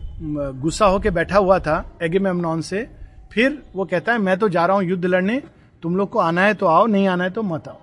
[0.62, 2.88] गुस्सा होकर बैठा हुआ था एगेमेमनॉन से,
[3.32, 5.42] फिर वो कहता है, मैं तो जा रहा हूँ युद्ध लड़ने,
[5.84, 7.80] तुम लोग को आना है तो आओ, नहीं आना है तो मत आओ।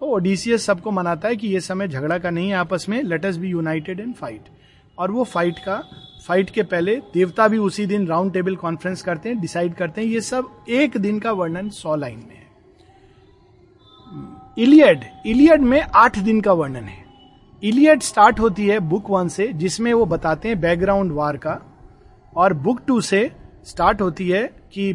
[0.00, 3.24] तो ओडीसीएस सबको मनाता है कि ये समय झगड़ा का नहीं है आपस में let
[3.26, 4.48] us be united in fight
[4.98, 5.82] और वो फाइट का
[6.26, 10.08] फाइट के पहले देवता भी उसी दिन राउंड टेबल कॉन्फ्रेंस करते हैं डिसाइड करते हैं।
[10.08, 12.46] ये सब एक दिन का वर्णन सौ लाइन में है।
[14.58, 17.04] इलियड इलियड में आठ दिन का वर्णन है।
[17.62, 21.60] इलियड स्टार्ट होती है बुक वन से, जिसमें वो बताते हैं बैकग्राउंड वार का।
[22.36, 23.30] और बुक टू से
[23.64, 24.90] स्टार्ट होती है कि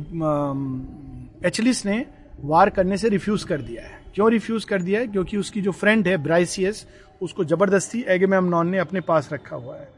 [1.48, 2.06] एचलिस ने
[2.42, 5.08] वार करने से रिफ्यूज कर दिया है। क्यों रिफ्यूज कर दिया है?
[5.08, 6.86] क्योंकि उसकी जो फ्रेंड है ब्राइसियस
[7.24, 9.90] उसको ज़बरदस्ती एगेमेमनॉन ने अपने पास रखा हुआ है।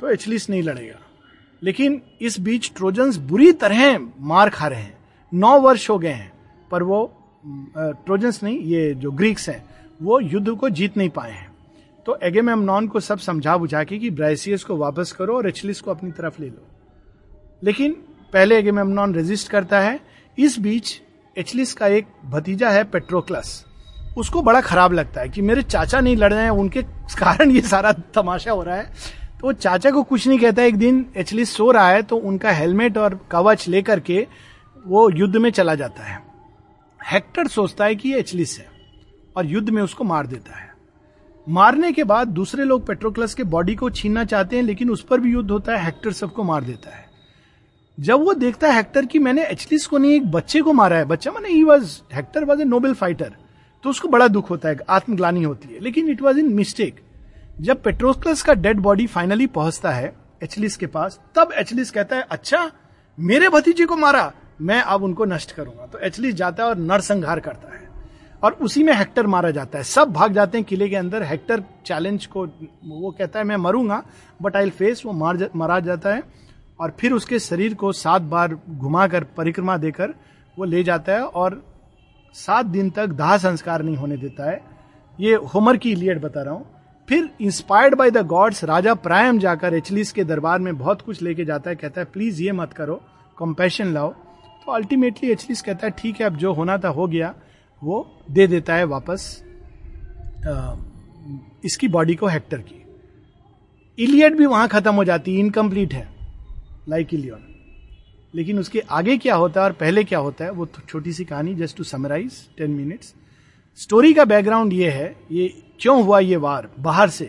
[0.00, 0.98] तो एचलिस नहीं लड़ेगा।
[1.62, 4.98] लेकिन इस बीच ट्रोजन्स बुरी तरह मार खा रहे हैं।
[5.34, 6.32] नौ वर्ष हो गए हैं,
[6.70, 7.16] पर वो
[7.78, 9.64] ट्रोजन्स नहीं, ये जो ग्रीक्स हैं,
[10.02, 11.50] वो युद्ध को जीत नहीं पाए हैं।
[12.06, 15.80] तो एगे एगेमेमनॉन को सब समझा बुझा के कि ब्राइसियस को वापस करो और एचलिस
[15.80, 16.66] को अपनी तरफ़ ले लो।
[17.64, 17.92] लेकिन
[18.32, 20.00] पहले एगे एगेमेमनॉन रेजिस्ट करता है।
[20.38, 21.00] इस बीच
[21.38, 23.66] एचलिस का एक भतीजा है पेट्रोक्लस।
[24.16, 26.82] उसको बड़ा खराब लगता है कि मेरे चाचा नहीं लड़ रहे हैं, उनके
[27.18, 28.84] कारण ये सारा तमाशा हो रहा है।
[29.40, 32.50] तो वो चाचा को कुछ नहीं कहता, एक दिन एचलिस सो रहा है तो उनका
[32.50, 34.26] हेलमेट और कवच लेकर के
[34.86, 36.22] वो युद्ध में चला जाता है।
[37.00, 38.66] हेक्टर सोचता है कि ये एचलिस है
[39.36, 40.68] और युद्ध में उसको मार देता है।
[41.46, 45.20] मारने के बाद दूसरे लोग पेट्रोक्लस के बॉडी को छीनना चाहते हैं, लेकिन उस पर
[45.20, 47.04] भी युद्ध होता है, हेक्टर सबको मार देता है।
[47.98, 51.04] जब वो देखता है हेक्टर की मैंने एचलिस को नहीं, एक बच्चे को मारा है।
[51.04, 53.32] बच्चा मैंने he was Hector was a noble fighter
[53.84, 57.00] तो उसको बड़ा दुख होता है आत्मग्लानी होती है। लेकिन इट वॉज़ इन मिस्टेक
[57.60, 60.12] जब पेट्रोक्लस का डेड बॉडी फाइनली पहुँचता है
[60.42, 62.70] एचलिस के पास तब एचलिस कहता है अच्छा
[63.18, 67.40] मेरे भतीजे को मारा मैं अब उनको नष्ट करूँगा। तो एचलिस जाता है और नरसंहार
[67.40, 67.88] करता है।
[68.42, 71.62] और उसी में हेक्टर मारा जाता है। सब भाग जाते हैं किले के अंदर। हेक्टर
[71.86, 72.44] चैलेंज को
[72.84, 74.02] वो कहता है मैं मरूँगा
[74.42, 76.22] बट आई फेस वो मार जा, मारा जाता है।
[76.80, 80.14] और फिर उसके शरीर को सात बार घुमाकर परिक्रमा देकर
[80.58, 81.62] वो ले जाता है। और
[82.34, 84.60] सात दिन तक दाह संस्कार नहीं होने देता है।
[85.18, 86.66] ये होमर की इलियड बता रहा हूँ।
[87.08, 91.44] फिर इंस्पायर्ड बाय द गॉड्स राजा प्रायम जाकर एचलिस के दरबार में बहुत कुछ लेके
[91.44, 92.94] जाता है कहता है प्लीज़ ये मत करो
[93.38, 97.34] कंपेशन लाओ। तो अल्टीमेटली एचलिस कहता है ठीक है अब जो होना था हो गया
[97.82, 99.26] वो दे देता है वापस
[100.46, 100.74] आ,
[101.64, 102.84] इसकी बॉडी को हेक्टर की।
[103.98, 106.08] इलियड भी वहाँ खत्म हो जाती है इनकम्प्लीट है
[106.88, 107.46] लाइक इलियन
[108.34, 111.54] लेकिन उसके आगे क्या होता है और पहले क्या होता है, वो छोटी सी कहानी
[111.54, 113.14] just to summarize ten minutes
[113.78, 115.48] story का बैकग्राउंड ये है, ये
[115.80, 117.24] क्यों हुआ ये वार, बाहर से,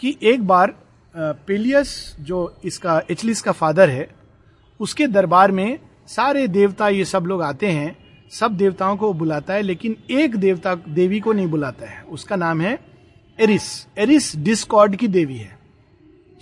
[0.00, 0.74] कि एक बार
[1.14, 4.08] पेलियस जो इसका एचलिस का फादर है,
[4.80, 7.96] उसके दरबार में सारे देवता ये सब लोग आते हैं,
[8.32, 12.60] सब देवताओं को बुलाता है, लेकिन एक देवता, देवी को नहीं बुलाता है। उसका नाम
[12.60, 12.78] है
[13.38, 13.64] एरिस
[13.98, 15.58] एरिस डिस्कॉर्ड की देवी है।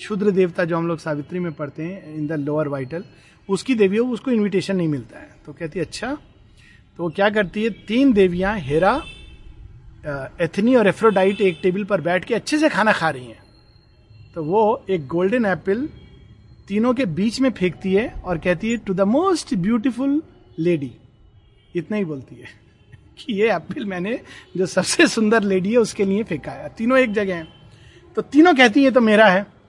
[0.00, 3.04] शुद्र देवता जो हम लोग सावित्री में पढ़ते हैं इन द लोअर वाइटल
[3.48, 6.16] उसकी देवी हो उसको इनविटेशन नहीं मिलता है। तो कहती है अच्छा
[6.98, 7.70] तो क्या करती है?
[7.70, 9.02] तीन देवियाँ, हेरा
[10.40, 13.42] एथनी और एफ्रोडाइट एक टेबल पर बैठ के अच्छे से खाना खा रही हैं।
[14.34, 15.88] तो वो एक गोल्डन एप्पल
[16.68, 20.22] तीनों के बीच में फेंकती है और कहती है to the most beautiful
[20.58, 20.90] lady
[21.76, 22.48] इतना ही बोलती है
[23.18, 24.18] कि ये एप्पल मैंने
[24.56, 27.48] जो सबसे सुंदर लेडी है, उसके लिए फेंका है। तीनों एक जगह हैं।
[28.16, 29.59] तो तीनों कहती है तो मेरा है।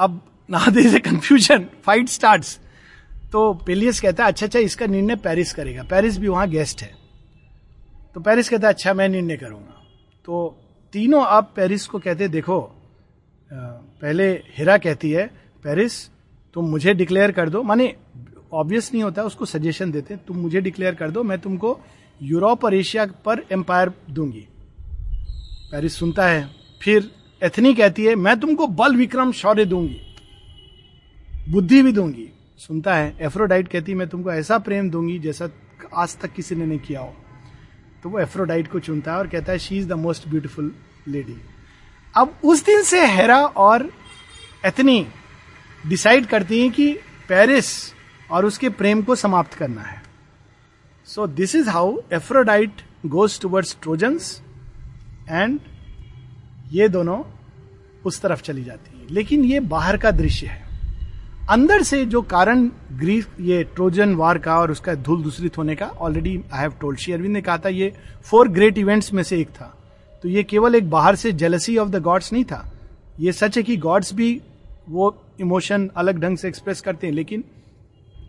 [0.00, 2.44] अब ना दे कंफ्यूजन फाइट स्टार्ट
[3.32, 6.90] तो पेलियस कहता है अच्छा अच्छा इसका निर्णय पेरिस करेगा। पेरिस भी वहाँ गेस्ट है।
[8.14, 9.82] तो पेरिस कहता है अच्छा मैं निर्णय करूँगा।
[10.28, 10.56] तो
[10.94, 12.60] तीनों अब पेरिस को कहते देखो
[13.50, 15.26] पहले हिरा कहती है
[15.64, 15.94] पेरिस
[16.56, 17.94] तुम मुझे डिक्लेयर कर दो। माने
[18.52, 21.78] ऑब्वियस नहीं होता, उसको सजेशन देते तुम मुझे डिक्लेयर कर दो, मैं तुमको
[22.20, 24.46] यूरोप और एशिया पर एम्पायर दूँगी।
[25.72, 26.48] पेरिस सुनता है,
[26.82, 27.10] फिर
[27.42, 30.00] एथनी कहती है, मैं तुमको बल विक्रम शौर्य दूँगी,
[31.48, 35.48] बुद्धि भी दूँगी। सुनता है, एफ्रोडाइट कहती है, मैं तुमको ऐसा प्रेम दूँगी जैसा
[35.94, 37.14] आज तक किसी ने नहीं किया हो।
[38.02, 40.72] तो वो एफ्रोडाइट को चुनता है और कहता है she is the most beautiful
[41.08, 41.36] lady
[42.14, 43.88] अब उस दिन से हेरा और
[44.66, 45.06] एथनी
[45.86, 46.92] डिसाइड करती हैं कि
[47.28, 47.72] पेरिस
[48.30, 50.02] और उसके प्रेम को समाप्त करना है।
[51.08, 54.40] So this is how Aphrodite goes towards Trojans
[55.30, 55.60] and
[56.72, 57.22] ये दोनों
[58.04, 60.68] उस तरफ़ चली जाती है। लेकिन ये बाहर का दृश्य है।
[61.50, 65.86] अंदर से जो कारण ग्रीस, ये ट्रोजन वार का और उसका धूल दूसरित होने का
[65.86, 67.92] already I have told Shri Aurobindo ने कहा था, ये
[68.22, 69.76] फोर ग्रेट इवेंट्स में से एक था।
[70.22, 72.72] तो ये केवल एक बाहर से जेलसी ऑफ़ द गॉड्स नहीं था।
[73.20, 74.40] ये सच है कि गॉड्स भी
[74.88, 77.44] वो इमोशन अलग ढंग से एक्सप्रेस करते हैं, लेकिन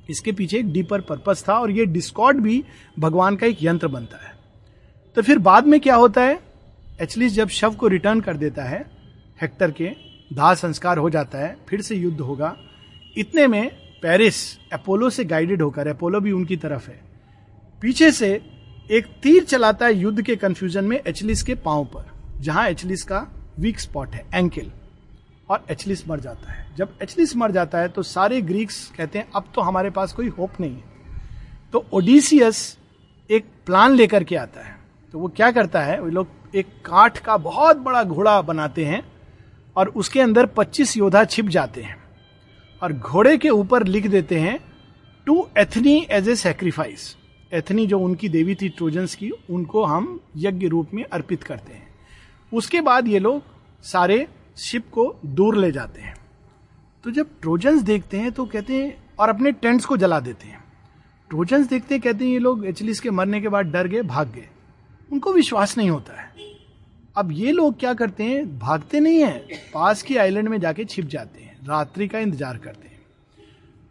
[0.09, 2.63] इसके पीछे एक डीपर पर्पस था और ये डिस्कॉर्ड भी
[2.99, 4.33] भगवान का एक यंत्र बनता है।
[5.15, 6.50] तो फिर बाद में क्या होता है?
[6.99, 8.85] एचलिस जब शव को रिटर्न कर देता है,
[9.41, 9.91] हेक्टर के,
[10.33, 12.55] दाह संस्कार हो जाता है, फिर से युद्ध होगा।
[13.17, 13.69] इतने में
[14.01, 16.99] पेरिस अपोलो से गाइडेड होकर, अपोलो भी उनकी तरफ़ है।
[17.81, 18.41] पीछे से
[18.91, 23.27] एक तीर चलाता है युद्ध के कंफ्यूजन में एचलिस के पाँव पर, जहाँ एचलिस का
[23.59, 24.71] वीक स्पॉट है एंकिल
[25.49, 29.27] और एचलिस मर जाता है। जब एचलिस मर जाता है तो सारे ग्रीक्स कहते हैं,
[29.35, 30.83] अब तो हमारे पास कोई होप नहीं है।
[31.73, 32.77] तो ओडिसियस
[33.29, 34.80] एक प्लान लेकर के आता है।
[35.13, 39.03] तो वो क्या करता है, वो लोग एक काठ का बहुत बड़ा घोड़ा बनाते हैं
[39.75, 41.97] और उसके अंदर 25 योद्धा छिप जाते हैं
[42.81, 44.57] और घोड़े के ऊपर लिख देते हैं
[45.27, 47.15] to Athene as a sacrifice
[47.53, 51.87] Athene जो उनकी देवी थी ट्रोजन्स की, उनको हम यज्ञ रूप में अर्पित करते हैं।
[52.53, 53.41] उसके बाद ये लोग
[53.83, 56.15] सारे शिप को दूर ले जाते हैं।
[57.03, 60.63] तो जब ट्रोजन्स देखते हैं तो कहते हैं, और अपने टेंट्स को जला देते हैं।
[61.29, 64.31] ट्रोजन्स देखते हैं, कहते हैं, ये लोग एचलिस के मरने के बाद डर गए, भाग
[64.31, 64.47] गए।
[65.11, 66.29] उनको विश्वास नहीं होता है।
[67.15, 68.59] अब ये लोग क्या करते हैं?
[68.59, 69.37] भागते नहीं है।
[69.73, 72.99] पास की आइलैंड में जाके छिप जाते हैं। रात्रि का इंतज़ार करते हैं।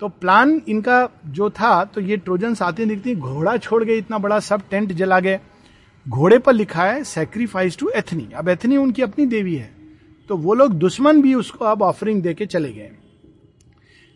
[0.00, 4.38] तो प्लान इनका जो था तो ये ट्रोजन आते दिखते घोड़ा छोड़ गए, इतना बड़ा
[4.40, 5.40] सब टेंट जला गए।
[6.06, 9.70] घोड़े पर लिखा है सेक्रीफाइस टू एथनी अब एथनी उनकी अपनी देवी है।
[10.30, 12.90] तो वो लोग दुश्मन भी उसको अब ऑफरिंग दे चले गए।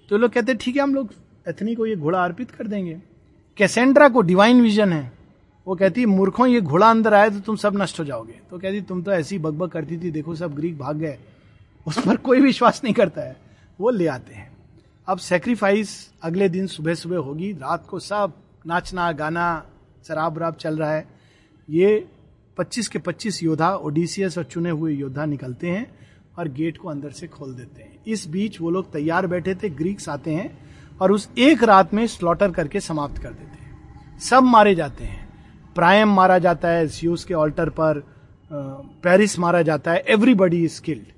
[0.09, 1.13] तो लोग कहते ठीक है, हम लोग
[1.49, 3.01] एथनी को ये घोड़ा अर्पित कर देंगे।
[3.59, 5.13] कैसेंड्रा को डिवाइन विजन है।
[5.67, 8.59] वो कहती है मूर्खों, ये घोड़ा अंदर आए तो तुम सब नष्ट हो जाओगे। तो
[8.59, 11.19] कहती, तुम तो ऐसी बकबक करती थी, देखो सब ग्रीक भाग गए।
[11.87, 13.37] उस पर कोई विश्वास नहीं करता है।
[13.81, 14.53] वो ले आते हैं।
[15.07, 18.33] अब सेक्रीफाइस अगले दिन सुबह सुबह होगी। रात को सब
[18.67, 19.67] नाचना, गाना,
[20.09, 21.09] शराब वराब चल रहा है।
[21.71, 22.09] ये
[22.57, 25.99] 25 के 25 योद्धा ओडिसियस और चुने हुए योद्धा निकलते हैं
[26.39, 29.71] और गेट को अंदर से खोल देते हैं। इस बीच वो लोग तैयार बैठे थे,
[29.71, 30.59] ग्रीक्स आते हैं
[31.01, 35.24] और उस एक रात में स्लॉटर करके समाप्त कर देते हैं। सब मारे जाते हैं।
[35.75, 38.03] प्रायम मारा जाता है सीयूस के ऑल्टर पर
[38.51, 41.13] पेरिस मारा जाता है एवरीबडी इज़ स्किल्ड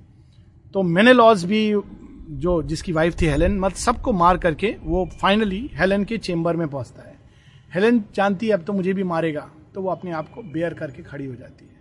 [0.75, 6.05] तो मेनेलॉज भी जो, जिसकी वाइफ थी हेलेन मत, सबको मार करके वो फाइनली हेलेन
[6.05, 7.15] के चेंबर में पहुँचता है.
[7.75, 11.03] हेलेन जानती है अब तो मुझे भी मारेगा तो वो अपने आप को बेयर करके
[11.03, 11.75] खड़ी हो जाती है.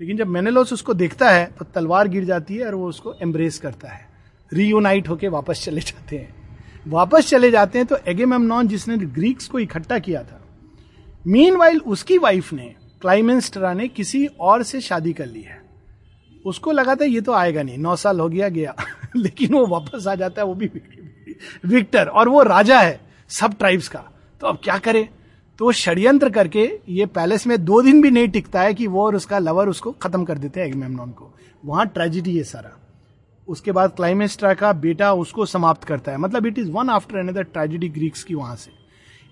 [0.00, 3.58] लेकिन जब मेनेलॉस उसको देखता है तो तलवार गिर जाती है और वो उसको एम्ब्रेस
[3.58, 4.06] करता है.
[4.52, 6.34] रीयूनाइट होके वापस चले जाते हैं.
[6.86, 10.40] वापस चले जाते हैं तो एगेमेमनॉन जिसने ग्रीक्स को इकट्ठा किया था
[11.26, 15.62] मीन उसकी वाइफ ने क्लाइमेंस्टरा ने किसी और से शादी कर ली है।
[16.46, 18.74] उसको लगा था ये तो आएगा नहीं, नौ साल हो गया गया।
[19.16, 20.70] लेकिन वो वापस आ जाता है, वो भी
[21.66, 24.04] विक्टर और वो राजा है, सब ट्राइब्स का।
[24.40, 25.08] तो अब क्या करे?
[25.58, 29.16] तो षड्यंत्र करके ये पैलेस में दो दिन भी नहीं टिकता है कि वो और
[29.16, 32.80] उसका लवर उसको खत्म कर देते हैं एगमेमनॉन को। वहाँ ट्रेजिडी है सारा।
[33.48, 37.42] उसके बाद क्लाइमेस्ट्रा का बेटा उसको समाप्त करता है। मतलब it is one after another
[37.42, 38.83] tragedy Greeks की वहाँ से।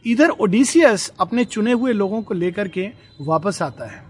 [0.05, 2.89] इधर ओडिसियस अपने चुने हुए लोगों को लेकर के
[3.21, 4.03] वापस आता है।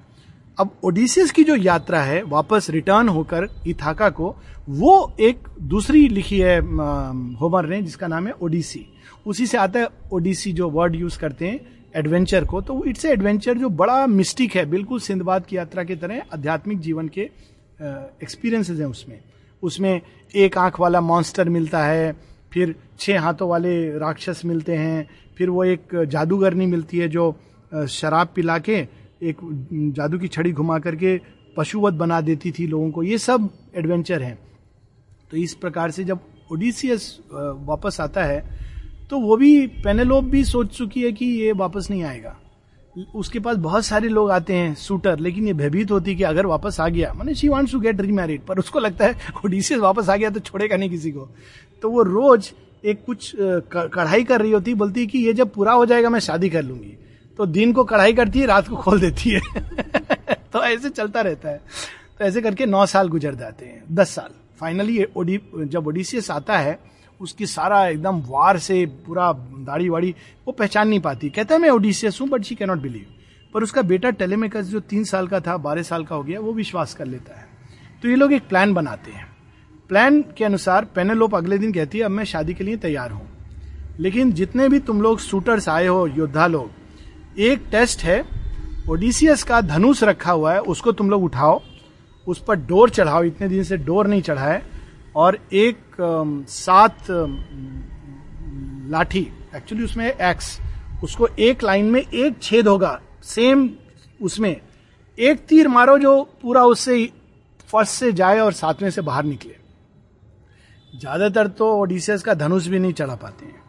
[0.58, 4.34] अब ओडिसियस की जो यात्रा है, वापस रिटर्न होकर इथाका को,
[4.68, 6.58] वो एक दूसरी लिखी है
[7.36, 8.86] होमर ने, जिसका नाम है ओडिसी।
[9.26, 11.60] उसी से आता है ओडिसी जो वर्ड यूज़ करते हैं,
[11.96, 16.22] एडवेंचर को। तो इट्स एडवेंचर जो बड़ा मिस्टिक है, बिल्कुल सिंधबाद की यात्रा की तरह,
[16.32, 17.20] आध्यात्मिक जीवन के
[18.22, 19.18] एक्सपीरियंसेस हैं उसमें।
[19.62, 20.00] उसमें
[20.34, 25.64] एक आँख वाला मॉन्स्टर मिलता है फिर छह हाथों वाले राक्षस मिलते हैं, फिर वो
[25.64, 27.34] एक जादूगरनी मिलती है जो
[27.90, 28.76] शराब पिला के
[29.22, 29.36] एक
[29.96, 31.20] जादू की छड़ी घुमा करके
[31.56, 34.38] पशुवत बना देती थी लोगों को। ये सब एडवेंचर हैं।
[35.30, 36.20] तो इस प्रकार से जब
[36.52, 38.40] ओडिसियस वापस आता है
[39.10, 42.36] तो वो भी पेनेलोप भी सोच चुकी है कि ये वापस नहीं आएगा।
[43.14, 46.80] उसके पास बहुत सारे लोग आते हैं सूटर लेकिन ये भयभीत होती कि अगर वापस
[46.80, 50.16] आ गया, मैंने she wants to get remarried पर उसको लगता है ओडिसियस वापस आ
[50.16, 51.28] गया तो छोड़ेगा नहीं किसी को.
[51.82, 52.52] तो वो रोज
[52.84, 53.32] एक कुछ
[53.72, 56.96] कढ़ाई कर रही होती, बोलती कि ये जब पूरा हो जाएगा, मैं शादी कर लूँगी।
[57.38, 59.40] तो दिन को कढ़ाई करती है, रात को खोल देती है।
[60.52, 61.60] तो ऐसे चलता रहता है।
[62.18, 64.30] तो ऐसे करके नौ साल गुजर जाते हैं, दस साल।
[64.60, 66.91] फाइनली ओडी, जब ओडिसियस आता है
[67.22, 70.14] उसकी सारा एकदम वार से पूरा दाढ़ी वाड़ी
[70.46, 73.06] वो पहचान नहीं पाती। कहता है, मैं ओडिसियस हूँ बट शी कैनॉट बिलीव
[73.54, 76.52] पर उसका बेटा टेलीमेकस जो तीन साल का था, बारह साल का हो गया, वो
[76.52, 77.46] विश्वास कर लेता है।
[78.02, 79.26] तो ये लोग एक प्लान बनाते हैं।
[79.88, 83.28] प्लान के अनुसार पेनेलोप अगले दिन कहती है, अब मैं शादी के लिए तैयार हूँ।
[84.00, 86.70] लेकिन जितने भी तुम लोग शूटर्स आए हो, योद्धा लोग,
[87.38, 88.24] एक टेस्ट है
[88.90, 91.62] ओडिसियस का धनुष रखा हुआ है, उसको तुम लोग उठाओ।
[92.26, 94.71] उस पर डोर चढ़ाओ, इतने दिन से डोर नहीं चढ़ा है।
[95.14, 95.96] और एक
[96.50, 97.06] सात
[98.90, 100.58] लाठी एक्चुअली उसमें एक्स
[101.04, 103.68] उसको एक लाइन में एक छेद होगा सेम
[104.20, 104.56] उसमें।
[105.18, 107.04] एक तीर मारो जो पूरा उससे
[107.68, 109.56] फ़र्स्ट से जाए और सातवें से बाहर निकले।
[110.92, 113.60] ज़्यादातर तो ओडिसियस का धनुष भी नहीं चढ़ा पाते हैं।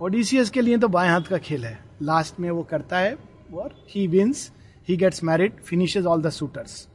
[0.00, 3.16] ओडिसियस के लिए तो बाएँ हाथ का खेल है। लास्ट में वो करता है,
[3.54, 4.50] और he wins
[4.88, 6.86] he gets married finishes all the shooters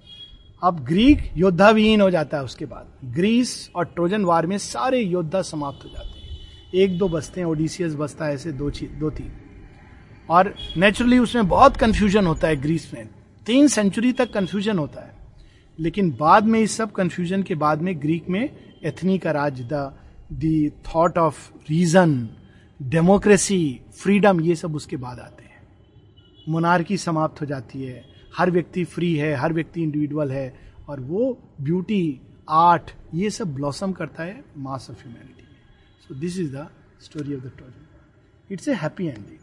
[0.63, 4.99] अब ग्रीक योद्धा विहीन हो जाता है उसके बाद। ग्रीस और ट्रोजन वार में सारे
[4.99, 6.37] योद्धा समाप्त हो जाते हैं।
[6.75, 9.31] एक दो बसते हैं, ओडिसियस बसता है, ऐसे दो दो तीन।
[10.29, 13.09] और नेचुरली उसमें बहुत कंफ्यूजन होता है ग्रीस में।
[13.45, 15.15] तीन सेंचुरी तक कंफ्यूजन होता है।
[15.79, 18.49] लेकिन बाद में इस सब कंफ्यूजन के बाद में ग्रीक में
[18.85, 19.61] एथनी का राज
[20.33, 22.29] the thought of reason
[22.81, 25.67] democracy freedom ये सब उसके बाद आते हैं।
[26.49, 30.53] मोनार्की समाप्त हो जाती है। हर व्यक्ति फ्री है, हर व्यक्ति इंडिविजुअल है,
[30.89, 32.19] और वो ब्यूटी
[32.49, 35.43] आर्ट ये सब ब्लॉसम करता है mass of humanity
[36.07, 36.67] so this is the
[37.01, 39.37] story of the Trojan it's a happy ending